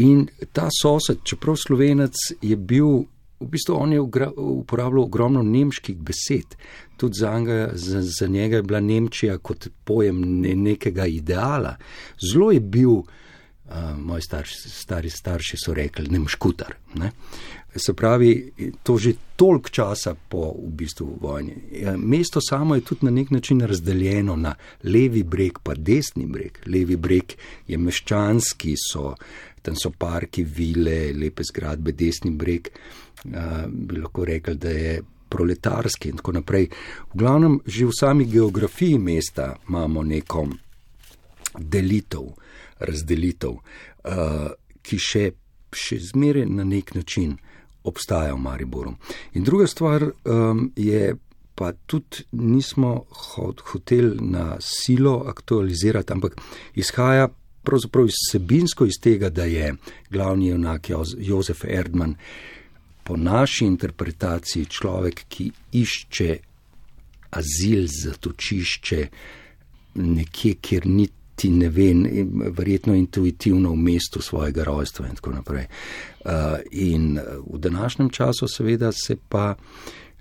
In 0.00 0.28
ta 0.52 0.68
sosed, 0.72 1.20
čeprav 1.26 1.58
slovenec, 1.58 2.14
je 2.42 2.56
bil, 2.56 3.02
v 3.40 3.48
bistvu 3.50 3.76
on 3.76 3.92
je 3.92 4.00
uporabljal 4.00 5.02
ogromno 5.04 5.42
nemških 5.42 5.98
besed. 5.98 6.56
Tudi 6.96 7.18
za, 7.18 7.38
njega, 7.38 7.70
za, 7.74 8.02
za 8.02 8.26
njega 8.26 8.56
je 8.56 8.62
bila 8.62 8.80
Nemčija 8.80 9.38
kot 9.38 9.68
pojem 9.84 10.22
ne, 10.40 10.54
nekega 10.54 11.06
ideala. 11.06 11.76
Zelo 12.32 12.52
je 12.52 12.60
bil 12.60 13.02
moji 13.96 14.22
starši, 14.22 14.68
stari 14.68 15.10
starši 15.10 15.56
so 15.64 15.74
rekli, 15.74 16.08
ne 16.08 16.18
moškutar. 16.18 16.74
Ne? 16.94 17.10
Se 17.76 17.92
pravi, 17.92 18.52
to 18.82 18.96
že 18.98 19.12
toliko 19.36 19.68
časa 19.68 20.14
po 20.28 20.54
v 20.56 20.70
bistvu 20.72 21.18
vojni. 21.20 21.54
Ja, 21.72 21.96
mesto 21.96 22.40
samo 22.40 22.74
je 22.74 22.80
tudi 22.80 23.04
na 23.06 23.10
nek 23.10 23.30
način 23.30 23.60
razdeljeno 23.60 24.36
na 24.36 24.54
levi 24.84 25.22
breg, 25.22 25.58
pa 25.62 25.74
desni 25.74 26.26
breg. 26.26 26.58
Levi 26.66 26.96
breg 26.96 27.36
je 27.68 27.78
meščanski, 27.78 28.74
so, 28.92 29.14
tam 29.62 29.76
so 29.76 29.90
parki, 29.90 30.42
vile, 30.44 31.12
lepe 31.12 31.44
zgradbe, 31.44 31.92
desni 31.92 32.30
breg 32.30 32.72
uh, 32.72 33.68
bi 33.68 34.00
lahko 34.00 34.24
rekel, 34.24 34.54
da 34.54 34.70
je 34.70 35.00
proletarski 35.28 36.08
in 36.08 36.16
tako 36.16 36.32
naprej. 36.40 36.68
V 37.12 37.20
glavnem, 37.20 37.60
že 37.66 37.86
v 37.86 37.92
sami 37.92 38.24
geografiji 38.24 38.98
mesta 38.98 39.54
imamo 39.68 40.02
neko 40.02 40.48
delitev, 41.58 42.32
razdelitev, 42.80 43.58
uh, 43.58 44.50
ki 44.82 44.98
še, 44.98 45.24
še 45.72 45.98
zmeraj 46.10 46.46
na 46.46 46.64
nek 46.64 46.94
način 46.94 47.36
obstaja 47.84 48.34
v 48.34 48.42
Mariboru. 48.42 48.94
In 49.34 49.44
druga 49.44 49.66
stvar 49.66 50.04
um, 50.04 50.68
je, 50.76 51.16
pa 51.54 51.72
tudi 51.86 52.24
nismo 52.32 53.04
hoteli 53.72 54.16
na 54.20 54.56
silo 54.60 55.24
aktualizirati, 55.26 56.12
ampak 56.12 56.36
izhaja 56.74 57.28
pravzaprav 57.62 58.06
izsebinsko 58.08 58.86
iz 58.86 59.00
tega, 59.02 59.28
da 59.28 59.44
je 59.44 59.74
glavni 60.10 60.48
junak 60.48 60.90
Jozef 61.18 61.64
Erdman 61.64 62.14
po 63.04 63.16
naši 63.16 63.64
interpretaciji 63.66 64.64
človek, 64.64 65.24
ki 65.28 65.50
išče 65.72 66.36
azil, 67.30 67.86
zatočišče 67.88 69.06
nekje, 69.94 70.54
kjer 70.60 70.86
niti 71.38 71.50
ne 71.50 71.68
ve, 71.68 71.94
verjetno 72.50 72.94
intuitivno 72.94 73.70
v 73.70 73.76
mestu 73.76 74.20
svojega 74.22 74.64
rojstva 74.64 75.06
in 75.06 75.14
tako 75.14 75.30
naprej. 75.30 75.66
Uh, 76.24 76.32
in 76.70 77.18
v 77.54 77.58
današnjem 77.58 78.10
času 78.10 78.48
seveda 78.48 78.92
se 78.92 79.16
pa 79.28 79.54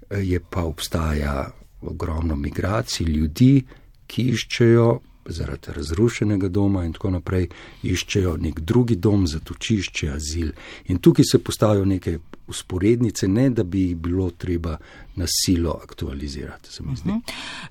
je 0.10 0.40
pa 0.50 0.64
obstaja 0.64 1.52
ogromno 1.82 2.36
migracij 2.36 3.06
ljudi, 3.06 3.66
ki 4.08 4.24
iščejo 4.24 5.00
zaradi 5.30 5.74
razrušenega 5.76 6.48
doma 6.48 6.86
in 6.86 6.94
tako 6.94 7.10
naprej, 7.10 7.48
iščejo 7.84 8.38
nek 8.38 8.60
drugi 8.60 8.96
dom, 8.96 9.28
zatočišče, 9.28 10.10
azil. 10.12 10.52
In 10.88 10.98
tukaj 10.98 11.26
se 11.32 11.40
postavijo 11.44 11.86
neke 11.86 12.18
usporednice, 12.48 13.28
ne 13.28 13.50
da 13.50 13.64
bi 13.64 13.82
jih 13.82 13.96
bilo 13.96 14.30
treba 14.30 14.78
na 15.16 15.26
silo 15.28 15.80
aktualizirati. 15.84 16.70
Uh 16.80 16.86
mhm. 16.86 17.10
-huh. 17.10 17.22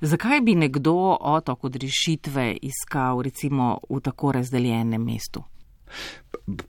Zakaj 0.01 0.41
bi 0.41 0.55
nekdo 0.55 1.17
otok 1.21 1.63
od 1.63 1.75
rešitve 1.75 2.57
iskal 2.61 3.21
recimo 3.21 3.77
v 3.89 3.99
tako 3.99 4.31
razdeljenem 4.31 5.03
mestu? 5.03 5.43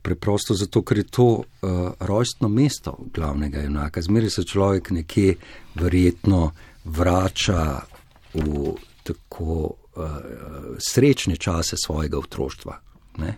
Preprosto 0.03 0.55
zato, 0.55 0.83
ker 0.83 0.99
je 0.99 1.05
to 1.05 1.25
uh, 1.25 1.45
rojstno 2.01 2.49
mesto 2.49 2.99
glavnega 3.15 3.61
junaka. 3.61 4.03
Zmeri 4.03 4.31
se 4.31 4.45
človek 4.45 4.91
nekje 4.91 5.35
verjetno 5.75 6.53
vrača 6.85 7.81
v 8.35 8.75
tako 9.03 9.75
srečne 10.79 11.37
čase 11.37 11.77
svojega 11.77 12.19
otroštva. 12.19 12.79
Ne? 13.19 13.35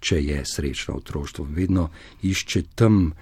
Če 0.00 0.18
je 0.24 0.42
srečno 0.44 0.98
otroštvo, 1.00 1.46
vedno 1.48 1.88
išče 2.22 2.62
tam, 2.74 3.12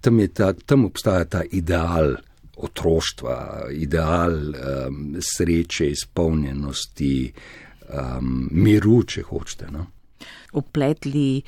tam, 0.00 0.20
ta, 0.34 0.52
tam 0.52 0.84
obstaja 0.84 1.24
ta 1.24 1.42
ideal 1.50 2.16
otroštva, 2.56 3.66
ideal 3.72 4.32
um, 4.32 5.16
sreče, 5.20 5.88
izpolnjenosti, 5.90 7.32
um, 7.88 8.48
miru, 8.52 9.02
če 9.06 9.24
hočete. 9.26 9.70
No? 9.74 9.86
Upletli, 10.54 11.42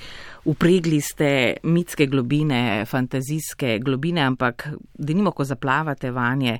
upregli 0.50 0.98
ste 1.00 1.30
mitske 1.62 2.08
globine, 2.10 2.84
fantazijske 2.90 3.78
globine, 3.84 4.24
ampak 4.26 4.66
da 4.98 5.14
nimo, 5.14 5.30
ko 5.30 5.46
zaplavate 5.46 6.10
vanje, 6.10 6.58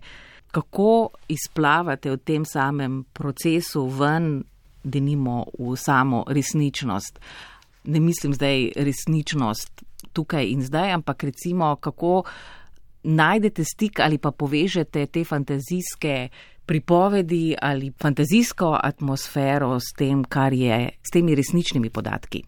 kako 0.56 1.08
izplavate 1.28 2.10
v 2.10 2.16
tem 2.24 2.44
samem 2.48 3.04
procesu 3.12 3.84
ven, 3.92 4.40
da 4.84 5.00
nimo 5.00 5.44
v 5.58 5.74
samo 5.76 6.24
resničnost. 6.28 7.20
Ne 7.84 8.00
mislim 8.00 8.32
zdaj 8.34 8.70
resničnost 8.76 9.82
tukaj 10.12 10.48
in 10.48 10.62
zdaj, 10.62 10.94
ampak 10.96 11.24
recimo, 11.28 11.74
kako 11.76 12.22
najdete 13.02 13.64
stik 13.64 14.00
ali 14.00 14.18
pa 14.18 14.30
povežete 14.30 15.06
te 15.06 15.24
fantazijske 15.24 16.28
pripovedi 16.66 17.54
ali 17.62 17.92
fantazijsko 18.00 18.78
atmosfero 18.82 19.76
s 19.80 19.92
tem, 19.98 20.24
kar 20.24 20.52
je, 20.52 20.88
s 21.02 21.12
temi 21.12 21.34
resničnimi 21.34 21.90
podatki? 21.90 22.42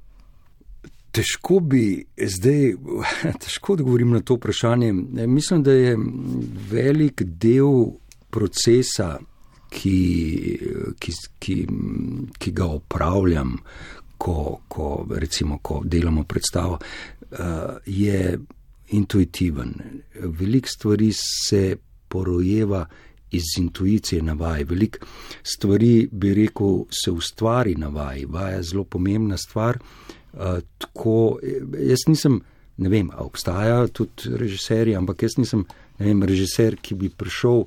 Težko 1.19 1.59
bi 1.61 2.05
zdaj, 2.15 2.77
težko 3.43 3.75
odgovorim 3.75 4.13
na 4.15 4.21
to 4.21 4.37
vprašanje. 4.39 4.93
Mislim, 5.27 5.63
da 5.67 5.73
je 5.73 5.97
velik 6.71 7.23
del 7.23 7.91
procesa, 8.31 9.17
ki, 9.71 9.99
ki, 10.99 11.13
ki, 11.39 11.57
ki 12.39 12.53
ga 12.53 12.69
opravljam, 12.79 13.57
ko, 14.19 14.61
ko, 14.69 15.07
recimo, 15.11 15.59
ko 15.59 15.83
delamo 15.85 16.25
predstavo, 16.25 16.79
eh, 16.79 17.37
je 17.87 18.39
intuitiven. 18.97 19.75
Veliko 20.15 20.69
stvari 20.69 21.11
se 21.19 21.77
porojeva 22.09 22.87
iz 23.31 23.45
intuicije 23.59 24.23
na 24.23 24.33
vaj. 24.33 24.65
Veliko 24.65 25.07
stvari, 25.43 26.09
bi 26.13 26.35
rekel, 26.35 26.85
se 26.91 27.11
ustvari 27.11 27.75
na 27.75 27.89
vaj. 27.89 28.25
Vaja 28.29 28.57
je 28.57 28.63
zelo 28.63 28.85
pomembna 28.85 29.37
stvar. 29.37 29.79
Uh, 30.39 30.61
tako, 30.79 31.39
jaz 31.83 32.07
nisem, 32.07 32.41
ne 32.79 32.89
vem, 32.89 33.11
obstajajo 33.19 33.89
tudi 33.89 34.37
režiserji, 34.39 34.95
ampak 34.95 35.27
jaz 35.27 35.35
nisem 35.39 35.65
vem, 35.99 36.23
režiser, 36.23 36.79
ki 36.79 36.95
bi 36.95 37.11
prišel 37.11 37.65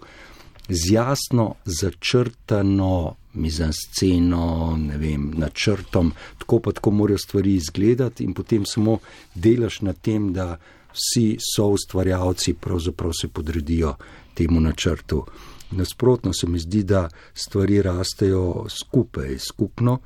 z 0.72 0.94
jasno 0.94 1.56
začrtano 1.66 3.18
mizansceno, 3.34 4.78
ne 4.80 4.98
vem, 4.98 5.32
načrtom, 5.36 6.14
tako 6.40 6.60
pa 6.60 6.72
tako 6.72 6.92
morajo 6.92 7.18
stvari 7.18 7.56
izgledati 7.56 8.24
in 8.24 8.34
potem 8.34 8.66
samo 8.66 9.00
delaš 9.36 9.82
na 9.82 9.94
tem, 9.94 10.32
da 10.34 10.58
vsi 10.94 11.38
so 11.40 11.68
ustvarjalci 11.76 12.54
pravzaprav 12.54 13.12
se 13.22 13.28
podredijo 13.28 13.96
temu 14.34 14.60
načrtu. 14.60 15.26
Nasprotno 15.72 16.34
se 16.34 16.48
mi 16.48 16.60
zdi, 16.60 16.84
da 16.84 17.10
stvari 17.34 17.82
rastejo 17.82 18.66
skupaj, 18.70 19.38
skupno, 19.40 20.00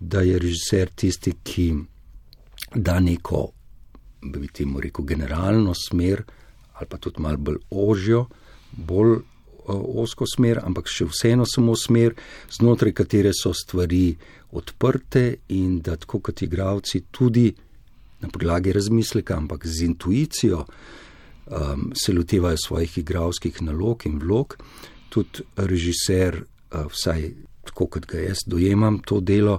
da 0.00 0.20
je 0.20 0.38
režiser 0.38 0.88
tisti, 0.94 1.32
ki 1.42 1.74
da 2.74 3.00
neko, 3.00 3.48
bi 4.22 4.48
temu 4.48 4.80
rekel, 4.80 5.04
generalno 5.04 5.74
smer 5.74 6.22
ali 6.72 6.88
pa 6.88 6.98
tudi 6.98 7.20
malo 7.22 7.36
bolj 7.36 7.58
ožjo, 7.70 8.24
bolj 8.72 9.18
osko 10.02 10.26
smer, 10.26 10.58
ampak 10.64 10.88
še 10.90 11.06
vseeno 11.06 11.44
samo 11.46 11.76
smer, 11.78 12.16
znotraj 12.50 12.94
katere 12.96 13.30
so 13.36 13.52
stvari 13.54 14.16
odprte 14.58 15.22
in 15.54 15.78
da 15.84 15.94
tako 15.96 16.18
kot 16.26 16.42
igravci 16.42 17.04
tudi 17.10 17.52
na 18.22 18.28
podlagi 18.28 18.72
razmisleka, 18.74 19.36
ampak 19.36 19.66
z 19.66 19.86
intuicijo 19.86 20.64
um, 20.64 21.92
se 21.94 22.12
lotevajo 22.12 22.58
svojih 22.58 22.98
igravskih 22.98 23.62
nalog 23.62 24.06
in 24.06 24.18
vlog. 24.18 24.56
Tudi 25.12 25.44
režiser, 25.56 26.42
vsaj 26.72 27.30
tako 27.64 27.86
kot 27.86 28.06
ga 28.06 28.18
jaz 28.18 28.38
dojemam 28.46 28.98
to 28.98 29.20
delo, 29.20 29.58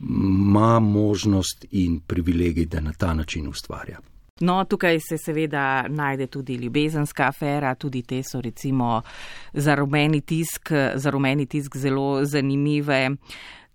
ima 0.00 0.80
možnost 0.80 1.66
in 1.70 2.00
privilegij, 2.06 2.66
da 2.66 2.80
na 2.80 2.92
ta 2.92 3.14
način 3.14 3.48
ustvarja. 3.48 3.98
No, 4.40 4.64
tukaj 4.64 4.98
se 5.00 5.18
seveda 5.18 5.84
najde 5.88 6.26
tudi 6.26 6.54
ljubezenska 6.54 7.28
afera, 7.28 7.74
tudi 7.74 8.02
te 8.02 8.22
so 8.22 8.40
recimo 8.40 9.02
za 9.52 9.74
rumeni 9.74 10.20
tisk, 10.20 10.72
za 10.94 11.10
rumeni 11.10 11.46
tisk 11.46 11.76
zelo 11.76 12.24
zanimive. 12.24 13.10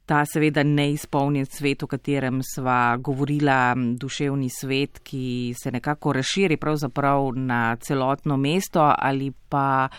Ta 0.05 0.25
seveda 0.25 0.63
neizpolnjen 0.63 1.45
svet, 1.45 1.83
o 1.83 1.87
katerem 1.87 2.41
sva 2.43 2.97
govorila, 2.97 3.75
duševni 3.99 4.49
svet, 4.49 4.99
ki 5.03 5.53
se 5.63 5.71
nekako 5.71 6.13
razširi 6.13 6.57
pravzaprav 6.57 7.31
na 7.35 7.75
celotno 7.75 8.37
mesto 8.37 8.93
ali 8.97 9.31
pa 9.49 9.89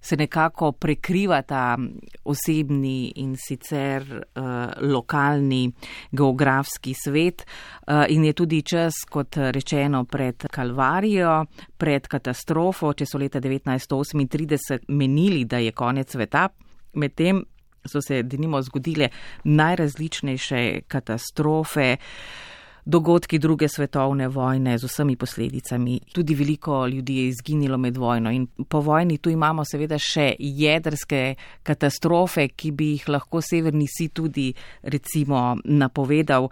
se 0.00 0.16
nekako 0.16 0.72
prekrivata 0.72 1.78
osebni 2.24 3.12
in 3.16 3.36
sicer 3.36 4.02
uh, 4.02 4.42
lokalni 4.90 5.72
geografski 6.10 6.94
svet 6.94 7.46
uh, 7.86 8.04
in 8.08 8.24
je 8.24 8.32
tudi 8.32 8.62
čas, 8.62 8.94
kot 9.10 9.36
rečeno, 9.36 10.04
pred 10.04 10.46
kalvarijo, 10.50 11.44
pred 11.76 12.06
katastrofo, 12.08 12.92
če 12.92 13.06
so 13.06 13.18
leta 13.18 13.40
1938 13.40 14.88
menili, 14.88 15.44
da 15.44 15.58
je 15.58 15.72
konec 15.72 16.12
sveta, 16.12 16.48
medtem 16.94 17.44
so 17.88 18.00
se 18.04 18.22
denimo 18.22 18.60
zgodile 18.62 19.08
najrazličnejše 19.44 20.80
katastrofe. 20.88 21.96
Uh, 21.98 22.48
dogodki 22.88 23.38
druge 23.38 23.68
svetovne 23.68 24.28
vojne 24.28 24.78
z 24.78 24.84
vsemi 24.84 25.16
posledicami. 25.16 26.00
Tudi 26.12 26.34
veliko 26.34 26.86
ljudi 26.86 27.16
je 27.16 27.28
izginilo 27.28 27.76
med 27.78 27.96
vojno 27.96 28.30
in 28.30 28.46
po 28.68 28.80
vojni 28.80 29.18
tu 29.18 29.30
imamo 29.30 29.64
seveda 29.64 29.98
še 30.00 30.32
jedrske 30.38 31.34
katastrofe, 31.62 32.48
ki 32.48 32.72
bi 32.72 32.92
jih 32.94 33.08
lahko 33.08 33.42
severni 33.44 33.84
si 33.92 34.08
tudi 34.08 34.54
recimo 34.82 35.58
napovedal. 35.64 36.48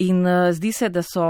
In 0.00 0.26
eh, 0.26 0.52
zdi 0.56 0.72
se, 0.72 0.88
da 0.88 1.02
so 1.04 1.26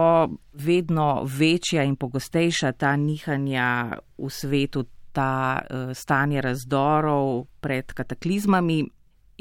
vedno 0.53 1.27
večja 1.27 1.83
in 1.83 1.97
pogostejša 1.97 2.73
ta 2.73 2.95
nihanja 2.97 3.99
v 4.19 4.31
svetu, 4.31 4.85
ta 5.13 5.59
uh, 5.59 5.91
stanje 5.91 6.39
razdorov 6.39 7.49
pred 7.61 7.91
kataklizmami 7.93 8.85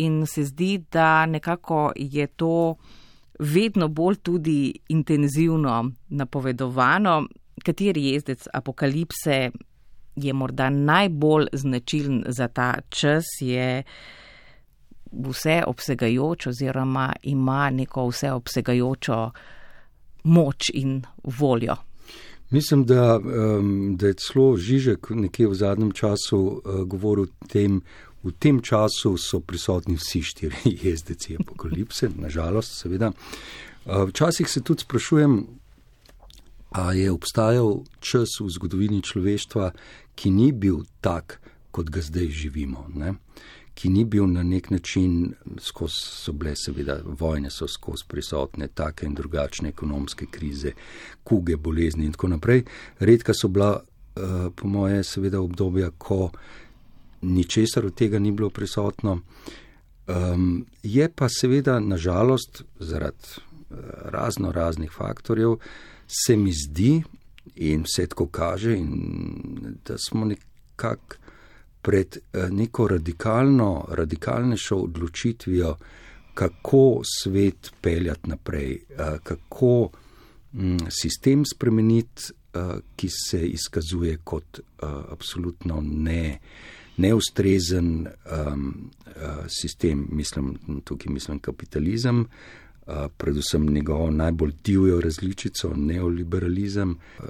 in 0.02 0.26
se 0.26 0.48
zdi, 0.50 0.80
da 0.92 1.28
nekako 1.30 1.92
je 1.96 2.26
to 2.28 2.76
vedno 3.40 3.88
bolj 3.88 4.16
tudi 4.16 4.80
intenzivno 4.88 5.92
napovedovano, 6.10 7.28
kateri 7.64 8.06
jezdec 8.06 8.48
apokalipse 8.54 9.52
je 10.16 10.34
morda 10.34 10.70
najbolj 10.70 11.48
značilen 11.54 12.24
za 12.28 12.48
ta 12.48 12.76
čas, 12.90 13.26
je 13.42 13.84
vseobsegajoč 15.12 16.48
oziroma 16.48 17.14
ima 17.24 17.70
neko 17.70 18.08
vseobsegajočo 18.08 19.32
moč 20.24 20.70
in 20.74 21.02
voljo. 21.24 21.76
Mislim, 22.50 22.86
da, 22.86 23.20
um, 23.20 23.96
da 23.98 24.08
je 24.08 24.14
celo 24.14 24.58
Žižek 24.58 25.10
nekje 25.10 25.48
v 25.48 25.54
zadnjem 25.54 25.92
času 25.92 26.40
uh, 26.40 26.82
govoril 26.84 27.24
o 27.26 27.48
tem, 27.48 27.82
v 28.24 28.32
tem 28.40 28.62
času 28.62 29.16
so 29.18 29.40
prisotni 29.40 29.96
vsi 29.96 30.22
štiri 30.22 30.76
jezdeci 30.86 31.38
apokalipse, 31.40 32.10
nažalost, 32.16 32.80
seveda. 32.82 33.12
Uh, 33.86 34.10
včasih 34.10 34.50
se 34.50 34.62
tudi 34.62 34.84
sprašujem, 34.84 35.48
a 36.70 36.94
je 36.94 37.12
obstajal 37.12 37.82
čas 38.00 38.36
v 38.40 38.50
zgodovini 38.54 39.02
človeštva, 39.02 39.72
ki 40.16 40.30
ni 40.30 40.52
bil 40.52 40.84
tak, 41.02 41.40
kot 41.72 41.90
ga 41.90 42.02
zdaj 42.02 42.30
živimo. 42.30 42.86
Ne? 42.94 43.16
ki 43.80 43.90
ni 43.90 44.04
bil 44.04 44.28
na 44.28 44.44
nek 44.44 44.70
način, 44.70 45.34
skozi 45.60 46.02
so 46.04 46.34
bile 46.36 46.52
seveda 46.60 46.98
vojne, 47.20 47.48
so 47.50 47.68
skozi 47.68 48.04
prisotne, 48.08 48.68
take 48.68 49.08
in 49.08 49.14
drugačne 49.16 49.72
ekonomske 49.72 50.28
krize, 50.32 50.74
kuge, 51.24 51.56
bolezni 51.56 52.06
in 52.06 52.12
tako 52.12 52.34
naprej. 52.34 52.66
Redka 53.00 53.34
so 53.34 53.48
bila, 53.48 53.78
uh, 53.80 54.50
po 54.56 54.68
moje, 54.68 55.04
seveda 55.08 55.40
obdobja, 55.40 55.94
ko 55.98 56.28
ničesar 57.22 57.86
od 57.86 57.96
tega 57.96 58.20
ni 58.20 58.32
bilo 58.32 58.50
prisotno. 58.50 59.20
Um, 60.08 60.66
je 60.84 61.10
pa 61.16 61.30
seveda, 61.30 61.80
nažalost, 61.80 62.64
zaradi 62.80 63.18
uh, 63.38 63.78
razno 64.06 64.52
raznih 64.52 64.92
faktorjev, 64.92 65.56
se 66.08 66.38
mi 66.38 66.52
zdi 66.52 67.04
in 67.56 67.84
vse 67.84 68.08
tako 68.08 68.28
kaže, 68.28 68.78
in, 68.78 69.76
da 69.86 69.98
smo 69.98 70.26
nekako 70.26 71.16
pred 71.82 72.18
eh, 72.18 72.50
neko 72.52 72.88
radikalno, 72.88 73.86
radikalnejšo 73.90 74.76
odločitvijo, 74.76 75.76
kako 76.34 77.02
svet 77.04 77.72
peljati 77.82 78.30
naprej, 78.30 78.74
eh, 78.74 79.18
kako 79.24 79.90
mm, 80.54 80.78
sistem 81.02 81.46
spremeniti, 81.46 82.24
eh, 82.54 82.60
ki 82.96 83.10
se 83.10 83.48
izkazuje 83.48 84.18
kot 84.24 84.60
absolutno 85.12 85.82
ne. 85.82 86.40
Neustrezen 87.00 88.08
um, 88.08 88.66
sistem, 89.48 90.08
mislim, 90.12 90.58
tukaj 90.84 91.14
mislim 91.14 91.40
kapitalizem, 91.40 92.26
uh, 92.26 93.08
predvsem 93.18 93.70
njegovo 93.74 94.10
najbolj 94.12 94.52
divjo 94.64 95.00
različico, 95.02 95.72
neoliberalizem, 95.76 96.92
uh, 96.92 97.26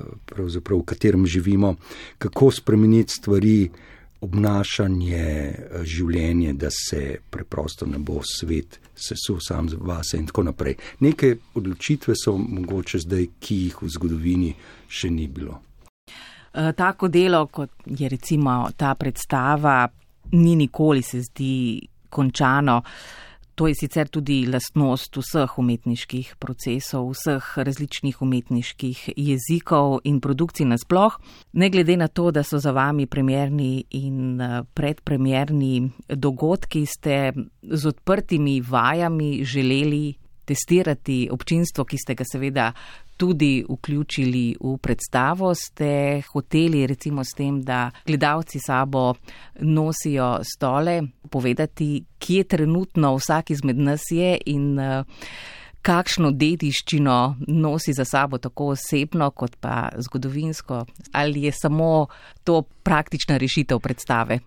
v 0.69 0.81
katerem 0.85 1.27
živimo, 1.27 1.75
kako 2.17 2.51
spremeniti 2.51 3.13
stvari, 3.13 3.69
uh, 3.69 3.79
obnašanje, 4.21 5.15
eh, 5.15 5.83
življenje, 5.83 6.53
da 6.53 6.69
se 6.71 7.19
preprosto 7.29 7.85
ne 7.85 7.99
bo 7.99 8.19
svet 8.23 8.79
sesul 8.95 9.39
sam 9.39 9.69
z 9.69 9.79
vase 9.79 10.17
in 10.17 10.27
tako 10.27 10.43
naprej. 10.43 10.75
Neke 10.99 11.37
odločitve 11.55 12.15
so 12.19 12.35
mogoče 12.37 12.99
zdaj, 12.99 13.27
ki 13.39 13.55
jih 13.63 13.81
v 13.81 13.89
zgodovini 13.95 14.53
še 14.89 15.09
ni 15.09 15.27
bilo. 15.27 15.61
Eh, 16.59 16.73
tako 16.73 17.07
delo, 17.07 17.45
kot 17.47 17.69
je 17.85 18.09
recimo 18.09 18.69
ta 18.77 18.95
predstava, 18.95 19.87
ni 20.31 20.55
nikoli 20.55 21.01
se 21.01 21.21
zdi 21.21 21.87
končano. 22.09 22.81
To 23.55 23.67
je 23.67 23.75
sicer 23.75 24.07
tudi 24.07 24.45
lastnost 24.47 25.17
vseh 25.19 25.57
umetniških 25.59 26.35
procesov, 26.39 27.09
vseh 27.11 27.47
različnih 27.55 28.21
umetniških 28.21 29.09
jezikov 29.15 29.99
in 30.03 30.19
produkcij 30.19 30.67
nasploh. 30.67 31.15
Ne 31.53 31.69
glede 31.69 31.97
na 31.97 32.07
to, 32.07 32.31
da 32.31 32.43
so 32.43 32.59
za 32.59 32.71
vami 32.71 33.07
premjerni 33.07 33.85
in 33.89 34.41
eh, 34.41 34.63
predpremjerni 34.73 35.91
dogodki, 36.07 36.85
ste 36.85 37.33
z 37.63 37.85
odprtimi 37.87 38.59
vajami 38.61 39.43
želeli 39.43 40.13
testirati 40.45 41.29
občinstvo, 41.31 41.85
ki 41.85 41.97
ste 41.97 42.15
ga 42.15 42.25
seveda 42.25 42.71
tudi 43.19 43.65
vključili 43.69 44.55
v 44.61 44.77
predstavo, 44.77 45.51
ste 45.55 46.21
hoteli 46.31 46.87
recimo 46.87 47.23
s 47.23 47.35
tem, 47.35 47.61
da 47.61 47.91
gledalci 48.07 48.59
sabo 48.59 49.13
nosijo 49.59 50.39
stole, 50.43 51.01
povedati, 51.29 52.03
kje 52.19 52.43
trenutno 52.43 53.15
vsak 53.15 53.49
izmed 53.51 53.77
nas 53.77 54.01
je 54.11 54.37
in 54.45 54.79
eh, 54.79 55.03
kakšno 55.81 56.31
dediščino 56.31 57.17
nosi 57.47 57.93
za 57.93 58.05
sabo 58.05 58.37
tako 58.37 58.71
osebno 58.75 59.31
kot 59.31 59.55
pa 59.59 59.89
zgodovinsko, 59.97 60.85
ali 61.11 61.43
je 61.43 61.51
samo 61.51 62.07
to 62.43 62.61
praktična 62.61 63.37
rešitev 63.37 63.79
predstave. 63.79 64.39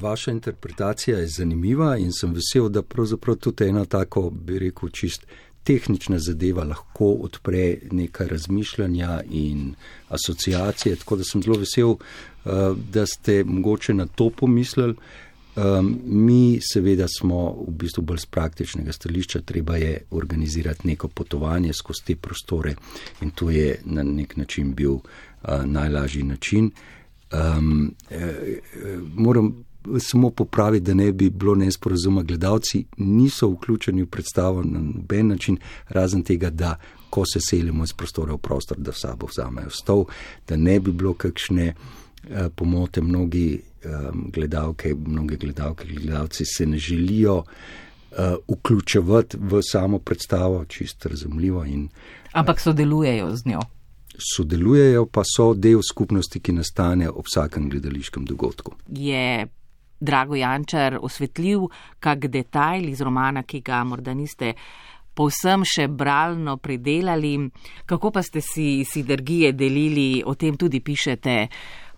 Vaša 0.00 0.30
interpretacija 0.30 1.18
je 1.18 1.26
zanimiva 1.26 1.96
in 1.98 2.12
sem 2.12 2.32
vesel, 2.34 2.68
da 2.68 2.82
pravzaprav 2.82 3.36
tudi 3.36 3.68
ena 3.68 3.84
tako, 3.84 4.30
bi 4.30 4.58
rekel, 4.58 4.88
čist 4.88 5.26
tehnična 5.64 6.18
zadeva 6.18 6.64
lahko 6.64 7.12
odpre 7.12 7.78
neka 7.90 8.26
razmišljanja 8.26 9.20
in 9.30 9.74
asociacije. 10.08 10.96
Tako 10.96 11.16
da 11.16 11.24
sem 11.24 11.42
zelo 11.42 11.58
vesel, 11.58 11.90
eh, 11.90 12.50
da 12.92 13.06
ste 13.06 13.44
mogoče 13.44 13.94
na 13.94 14.06
to 14.06 14.30
pomislili. 14.30 14.94
Mi 16.04 16.60
seveda 16.62 17.08
smo 17.08 17.64
v 17.68 17.70
bistvu 17.70 18.02
bolj 18.02 18.18
z 18.22 18.26
praktičnega 18.26 18.92
stališča, 18.92 19.40
treba 19.40 19.76
je 19.76 19.98
organizirati 20.10 20.88
neko 20.88 21.08
potovanje 21.08 21.72
skozi 21.72 22.04
te 22.06 22.16
prostore 22.16 22.74
in 23.20 23.30
to 23.30 23.50
je 23.50 23.80
na 23.84 24.02
nek 24.02 24.36
način 24.36 24.74
bil 24.74 24.94
eh, 24.94 25.66
najlažji 25.66 26.22
način. 26.22 26.70
Um, 27.32 27.94
moram 29.14 29.64
samo 29.98 30.30
popraviti, 30.30 30.84
da 30.84 30.94
ne 30.94 31.12
bi 31.12 31.30
bilo 31.30 31.54
nesporazuma. 31.54 32.22
Gledalci 32.22 32.84
niso 32.96 33.48
vključeni 33.48 34.02
v 34.02 34.06
predstavo 34.06 34.62
na 34.62 34.78
noben 34.78 35.28
način, 35.28 35.58
razen 35.88 36.22
tega, 36.22 36.50
da 36.50 36.76
ko 37.10 37.24
se 37.26 37.40
selimo 37.40 37.84
iz 37.84 37.92
prostora 37.92 38.34
v 38.34 38.38
prostor, 38.38 38.78
da 38.78 38.92
sabo 38.92 39.26
vzamejo 39.26 39.70
stol, 39.70 40.04
da 40.48 40.56
ne 40.56 40.80
bi 40.80 40.92
bilo 40.92 41.14
kakšne 41.14 41.74
uh, 41.74 42.46
pomote. 42.54 43.00
Mnogi 43.00 43.60
um, 43.84 44.30
gledalke, 44.32 44.94
mnoge 44.94 45.36
gledalke, 45.36 45.88
gledalci 45.88 46.44
se 46.44 46.66
ne 46.66 46.78
želijo 46.78 47.36
uh, 47.36 48.18
vključevati 48.48 49.36
v 49.40 49.62
samo 49.62 49.98
predstavo, 49.98 50.64
čisto 50.64 51.08
razumljivo. 51.08 51.64
In, 51.64 51.84
uh, 51.84 52.20
Ampak 52.32 52.60
sodelujejo 52.60 53.36
z 53.36 53.42
njo. 53.46 53.60
Sodelujejo 54.36 55.06
pa 55.06 55.22
so 55.24 55.54
del 55.54 55.80
skupnosti, 55.82 56.40
ki 56.40 56.52
nastane 56.52 57.08
ob 57.10 57.24
vsakem 57.26 57.70
gledališkem 57.70 58.24
dogodku. 58.24 58.74
Je 58.88 59.46
Drago 60.00 60.34
Jančar 60.34 60.98
osvetljiv 61.02 61.66
kak 62.00 62.26
detajl 62.32 62.88
iz 62.88 63.00
romana, 63.00 63.42
ki 63.42 63.60
ga 63.60 63.84
morda 63.84 64.14
niste 64.14 64.54
povsem 65.14 65.64
še 65.66 65.88
bralno 65.88 66.56
predelali. 66.56 67.36
Kako 67.86 68.10
pa 68.14 68.22
ste 68.22 68.40
si 68.40 68.84
sinergije 68.84 69.52
delili, 69.52 70.22
o 70.24 70.34
tem 70.34 70.56
tudi 70.56 70.80
pišete 70.80 71.36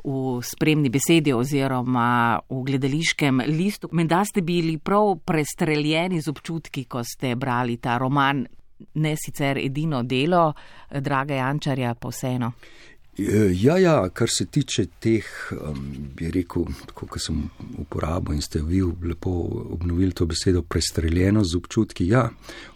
v 0.03 0.40
spremni 0.42 0.90
besedi 0.90 1.30
oziroma 1.32 2.40
v 2.50 2.62
gledališkem 2.66 3.44
listu. 3.46 3.88
Menda 3.92 4.24
ste 4.26 4.42
bili 4.42 4.78
prav 4.82 5.20
prestreljeni 5.24 6.20
z 6.20 6.32
občutki, 6.32 6.88
ko 6.90 7.05
ste 7.07 7.36
brali 7.36 7.78
ta 7.78 7.98
roman, 8.03 8.42
ne 8.94 9.14
sicer 9.16 9.59
edino 9.62 10.03
delo 10.03 10.53
Draga 10.90 11.38
Jančarja, 11.38 11.94
pa 11.94 12.11
vseeno. 12.11 12.53
Ja, 13.18 13.78
ja, 13.78 14.08
kar 14.08 14.28
se 14.30 14.46
tiče 14.46 14.86
teh, 15.00 15.26
um, 15.52 15.80
bi 16.16 16.30
rekel, 16.32 16.64
kot 16.94 17.20
sem 17.20 17.42
uporabil 17.78 18.38
in 18.38 18.40
ste 18.42 18.62
vi 18.64 18.80
lepo 18.80 19.30
obnovili 19.74 20.16
to 20.16 20.24
besedo, 20.26 20.62
prestreljeno 20.62 21.44
z 21.44 21.58
občutki. 21.60 22.06
Ja, 22.08 22.30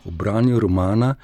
v 0.04 0.12
branju 0.12 0.60
romana 0.60 1.14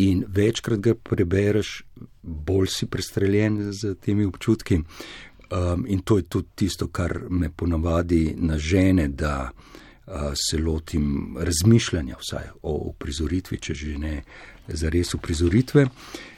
in 0.00 0.24
večkrat 0.28 0.80
ga 0.80 0.94
prebereš, 0.94 1.82
bolj 2.22 2.72
si 2.72 2.86
prestreljen 2.86 3.72
z 3.72 3.94
temi 4.00 4.24
občutki. 4.24 4.80
Um, 4.80 5.84
in 5.86 6.00
to 6.00 6.16
je 6.16 6.22
tudi 6.22 6.48
tisto, 6.54 6.88
kar 6.88 7.20
me 7.28 7.50
ponavadi 7.50 8.32
nažene, 8.38 9.08
da 9.08 9.50
uh, 9.52 10.32
se 10.32 10.58
lotim 10.58 11.36
razmišljanja 11.36 12.16
vsaj 12.16 12.48
o 12.62 12.78
uprizoritvi, 12.94 13.60
če 13.60 13.74
že 13.74 13.98
ne 13.98 14.22
zares 14.68 15.14
uprizoritve. 15.14 15.84
Eh, 15.84 16.33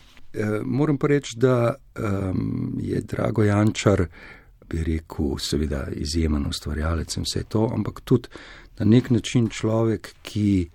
moram 0.65 0.99
pa 0.99 1.07
reči, 1.07 1.37
da 1.39 1.75
um, 1.75 2.77
je 2.81 3.01
Drago 3.01 3.45
Jančar, 3.45 4.07
bi 4.69 4.85
rekel, 4.85 5.39
seveda 5.39 5.87
izjemen 5.93 6.47
ustvarjalec 6.47 7.17
in 7.17 7.27
vse 7.27 7.45
to, 7.49 7.69
ampak 7.75 8.01
tudi 8.05 8.29
na 8.79 8.87
nek 8.87 9.11
način 9.11 9.49
človek, 9.49 10.15
ki 10.23 10.69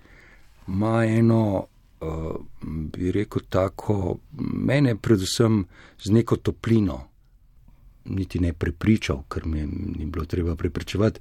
ima 0.68 1.04
eno, 1.04 1.66
uh, 2.00 2.36
bi 2.62 3.12
rekel, 3.12 3.42
tako, 3.48 4.18
mene 4.38 4.96
predvsem 4.96 5.64
z 5.98 6.10
neko 6.10 6.36
toplino, 6.36 7.00
niti 8.04 8.40
ne 8.40 8.52
prepričal, 8.52 9.22
ker 9.28 9.46
me 9.46 9.66
ni 9.66 10.06
bilo 10.06 10.24
treba 10.24 10.56
prepričevati, 10.56 11.20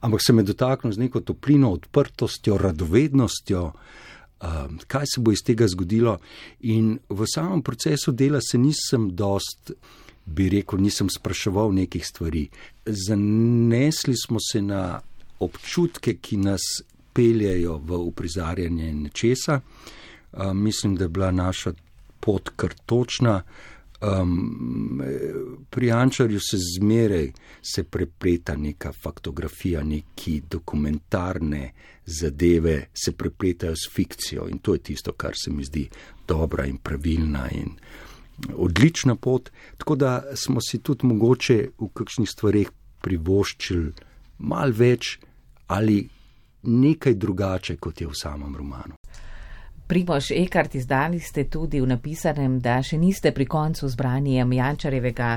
ampak 0.00 0.20
se 0.26 0.32
me 0.32 0.42
dotaknil 0.42 0.92
z 0.92 0.98
neko 0.98 1.20
toplino, 1.20 1.72
odprtostjo, 1.72 2.58
radovednostjo. 2.58 3.64
Um, 3.64 3.72
kaj 4.86 5.06
se 5.14 5.20
bo 5.20 5.32
iz 5.32 5.42
tega 5.44 5.68
zgodilo. 5.68 6.18
In 6.60 6.98
v 7.08 7.26
samem 7.34 7.62
procesu 7.62 8.12
dela 8.12 8.40
se 8.40 8.58
nisem 8.58 9.10
dost, 9.16 9.72
bi 10.24 10.48
rekel, 10.48 10.80
nisem 10.80 11.10
spraševal 11.10 11.74
nekih 11.74 12.06
stvari. 12.06 12.48
Zanesli 12.86 14.14
smo 14.16 14.38
se 14.40 14.62
na 14.62 15.00
občutke, 15.40 16.14
ki 16.14 16.36
nas 16.36 16.62
peljejo 17.12 17.78
v 17.78 17.98
uprizarjanje 17.98 18.92
nečesa. 18.94 19.60
Mislim, 20.54 20.96
da 20.96 21.04
je 21.04 21.08
bila 21.08 21.30
naša 21.30 21.72
pot 22.20 22.50
kar 22.56 22.74
točna. 22.86 23.42
Um, 24.00 25.02
pri 25.70 25.90
Ančarju 25.92 26.40
se 26.40 26.56
zmeraj 26.78 27.32
se 27.62 27.84
prepleta 27.84 28.56
neka 28.56 28.92
faktografija, 28.92 29.82
neki 29.84 30.40
dokumentarne 30.50 31.72
zadeve, 32.06 32.86
se 32.94 33.12
prepletajo 33.12 33.76
s 33.76 33.92
fikcijo 33.92 34.48
in 34.48 34.58
to 34.58 34.74
je 34.74 34.78
tisto, 34.78 35.12
kar 35.12 35.32
se 35.36 35.50
mi 35.50 35.64
zdi 35.64 35.88
dobra 36.28 36.64
in 36.66 36.78
pravilna 36.78 37.48
in 37.50 37.76
odlična 38.56 39.16
pot. 39.16 39.50
Tako 39.76 39.96
da 39.96 40.22
smo 40.34 40.60
si 40.60 40.78
tudi 40.78 41.06
mogoče 41.06 41.68
v 41.78 41.88
kakšnih 41.94 42.30
stvarih 42.30 42.70
privoščili 43.00 43.92
mal 44.38 44.72
več 44.72 45.18
ali 45.66 46.08
nekaj 46.62 47.14
drugače, 47.14 47.76
kot 47.76 48.00
je 48.00 48.06
v 48.06 48.16
samem 48.16 48.56
romanu. 48.56 48.96
Primož 49.90 50.30
Ekart, 50.30 50.74
izdali 50.74 51.18
ste 51.18 51.48
tudi 51.50 51.80
v 51.82 51.88
napisanem, 51.90 52.60
da 52.62 52.76
še 52.78 52.94
niste 52.94 53.32
pri 53.34 53.42
koncu 53.50 53.88
zbranjem 53.90 54.52
Jančarevega 54.54 55.30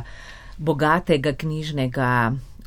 bogatega 0.61 1.31
knjižnega 1.33 2.09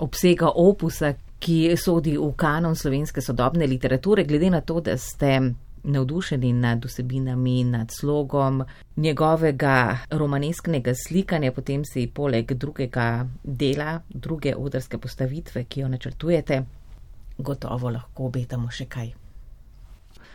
obsega 0.03 0.51
opusa, 0.51 1.13
ki 1.39 1.77
sodi 1.79 2.17
v 2.19 2.33
kanon 2.35 2.75
slovenske 2.75 3.23
sodobne 3.23 3.69
literature, 3.71 4.25
glede 4.27 4.51
na 4.51 4.65
to, 4.67 4.81
da 4.81 4.97
ste 4.99 5.37
navdušeni 5.87 6.51
nad 6.53 6.83
vsebinami, 6.85 7.65
nad 7.65 7.95
slogom 7.95 8.65
njegovega 8.97 9.99
romanesknega 10.11 10.95
slikanja, 11.07 11.53
potem 11.53 11.85
si 11.85 12.09
poleg 12.11 12.51
drugega 12.53 13.29
dela, 13.45 14.01
druge 14.09 14.57
odrske 14.57 14.99
postavitve, 14.99 15.65
ki 15.71 15.85
jo 15.85 15.93
načrtujete, 15.95 16.59
gotovo 17.39 17.95
lahko 17.95 18.27
obetamo 18.27 18.75
še 18.75 18.89
kaj. 18.91 19.26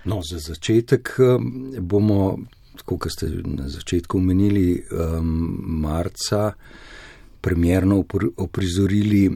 No, 0.05 0.21
za 0.21 0.39
začetek 0.39 1.15
um, 1.19 1.73
bomo, 1.79 2.39
kot 2.85 3.11
ste 3.13 3.29
na 3.45 3.69
začetku 3.69 4.17
omenili, 4.17 4.81
um, 4.91 5.59
marca 5.81 6.53
premjerno 7.41 8.03
oprizorili 8.37 9.27
uh, 9.27 9.35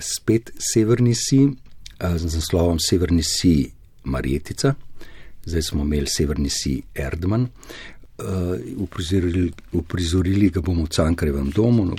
spet 0.00 0.50
Severni 0.58 1.14
Si 1.14 1.44
uh, 1.44 2.16
z 2.16 2.34
naslovom 2.34 2.80
Severni 2.80 3.22
Si 3.22 3.70
Marjetica. 4.04 4.74
Zdaj 5.44 5.62
smo 5.62 5.82
imeli 5.82 6.06
Severni 6.06 6.50
Si 6.50 6.82
Erdman. 6.94 7.48
Uh, 8.16 8.56
uprizorili, 9.72 10.50
ga 10.50 10.60
bomo 10.60 10.84
v 10.84 10.88
Cankarevem 10.88 11.50
domu 11.50 11.84
na 11.84 11.94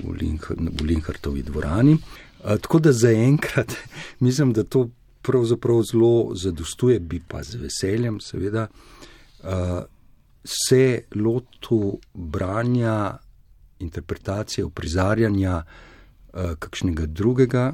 Bulinhartovi 0.72 1.44
dvorani. 1.44 1.94
Uh, 1.94 2.58
tako 2.58 2.80
da 2.80 2.92
zaenkrat 2.92 3.74
mislim, 4.26 4.54
da 4.54 4.64
to 4.64 4.90
pravzaprav 5.28 5.84
zelo 5.92 6.32
zadostuje, 6.36 7.00
bi 7.00 7.20
pa 7.28 7.44
z 7.44 7.60
veseljem, 7.62 8.22
seveda, 8.24 8.68
uh, 9.44 9.84
se 10.48 11.04
lotu 11.16 12.00
branja, 12.14 13.18
interpretacije, 13.80 14.66
uprizarjanja 14.66 15.58
uh, 15.64 16.56
kakšnega 16.60 17.06
drugega 17.06 17.74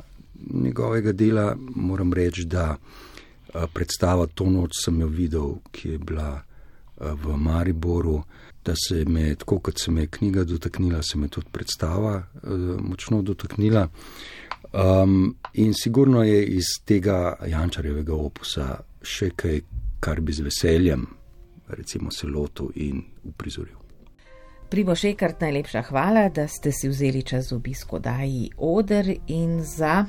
njegovega 0.53 1.11
dela. 1.11 1.55
Moram 1.75 2.13
reči, 2.13 2.45
da 2.45 2.75
uh, 2.75 3.63
predstava 3.73 4.25
to 4.25 4.49
noč 4.49 4.71
sem 4.85 5.01
jo 5.01 5.07
videl, 5.07 5.53
ki 5.71 5.89
je 5.89 5.97
bila 5.97 6.41
uh, 6.41 7.11
v 7.23 7.37
Mariboru. 7.37 8.23
Da 8.63 8.73
se 8.79 9.03
me, 9.05 9.35
tako 9.35 9.59
kot 9.59 9.79
se 9.79 9.91
me 9.91 10.01
je 10.01 10.07
knjiga 10.07 10.43
dotaknila, 10.43 11.01
se 11.03 11.17
me 11.17 11.27
tudi 11.27 11.47
predstava 11.51 12.23
uh, 12.43 12.51
močno 12.79 13.21
dotaknila. 13.21 13.87
Um, 14.71 15.35
in 15.53 15.73
sigurno 15.73 16.23
je 16.23 16.45
iz 16.45 16.79
tega 16.85 17.35
Jančarjevega 17.47 18.15
opusa 18.15 18.79
še 19.03 19.33
kaj, 19.35 19.61
kar 19.99 20.21
bi 20.21 20.33
z 20.33 20.45
veseljem, 20.47 21.05
recimo, 21.77 22.11
se 22.11 22.27
lotil 22.27 22.71
in 22.75 23.03
uprizoril. 23.27 23.77
Primo 24.73 24.95
še 24.97 25.13
kar 25.13 25.35
najlepša 25.37 25.83
hvala, 25.91 26.29
da 26.33 26.47
ste 26.49 26.71
si 26.73 26.89
vzeli 26.89 27.21
čas 27.21 27.51
za 27.51 27.57
obisko 27.59 27.99
Daji 28.01 28.49
Oder 28.57 29.11
in 29.27 29.59
za 29.61 30.01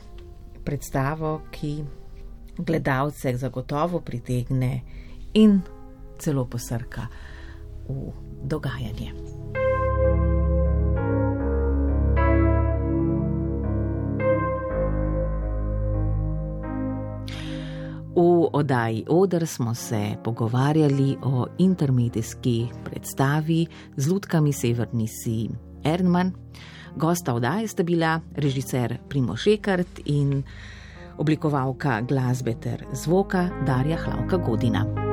predstavo, 0.64 1.42
ki 1.52 1.74
gledalce 2.56 3.36
zagotovo 3.36 4.00
pritegne 4.00 4.80
in 5.34 5.60
celo 6.18 6.46
posrka 6.48 7.08
v 7.88 8.12
dogajanje. 8.48 9.43
V 18.16 18.48
oddaji 18.52 19.04
Oder 19.08 19.46
smo 19.46 19.74
se 19.74 20.14
pogovarjali 20.24 21.16
o 21.22 21.46
intermedijski 21.58 22.66
predstavi 22.84 23.66
z 23.96 24.08
lutkami 24.08 24.52
Severni 24.52 25.08
Si 25.08 25.48
Erdman. 25.84 26.32
Gosta 26.96 27.34
oddaje 27.34 27.68
sta 27.68 27.82
bila 27.82 28.20
režiser 28.36 28.98
Primo 29.08 29.36
Šekart 29.36 30.00
in 30.04 30.42
oblikovalka 31.18 32.00
glasbe 32.00 32.54
ter 32.60 32.84
zvoka 32.92 33.48
Darja 33.66 33.96
Hlavka 33.96 34.36
Godina. 34.36 35.03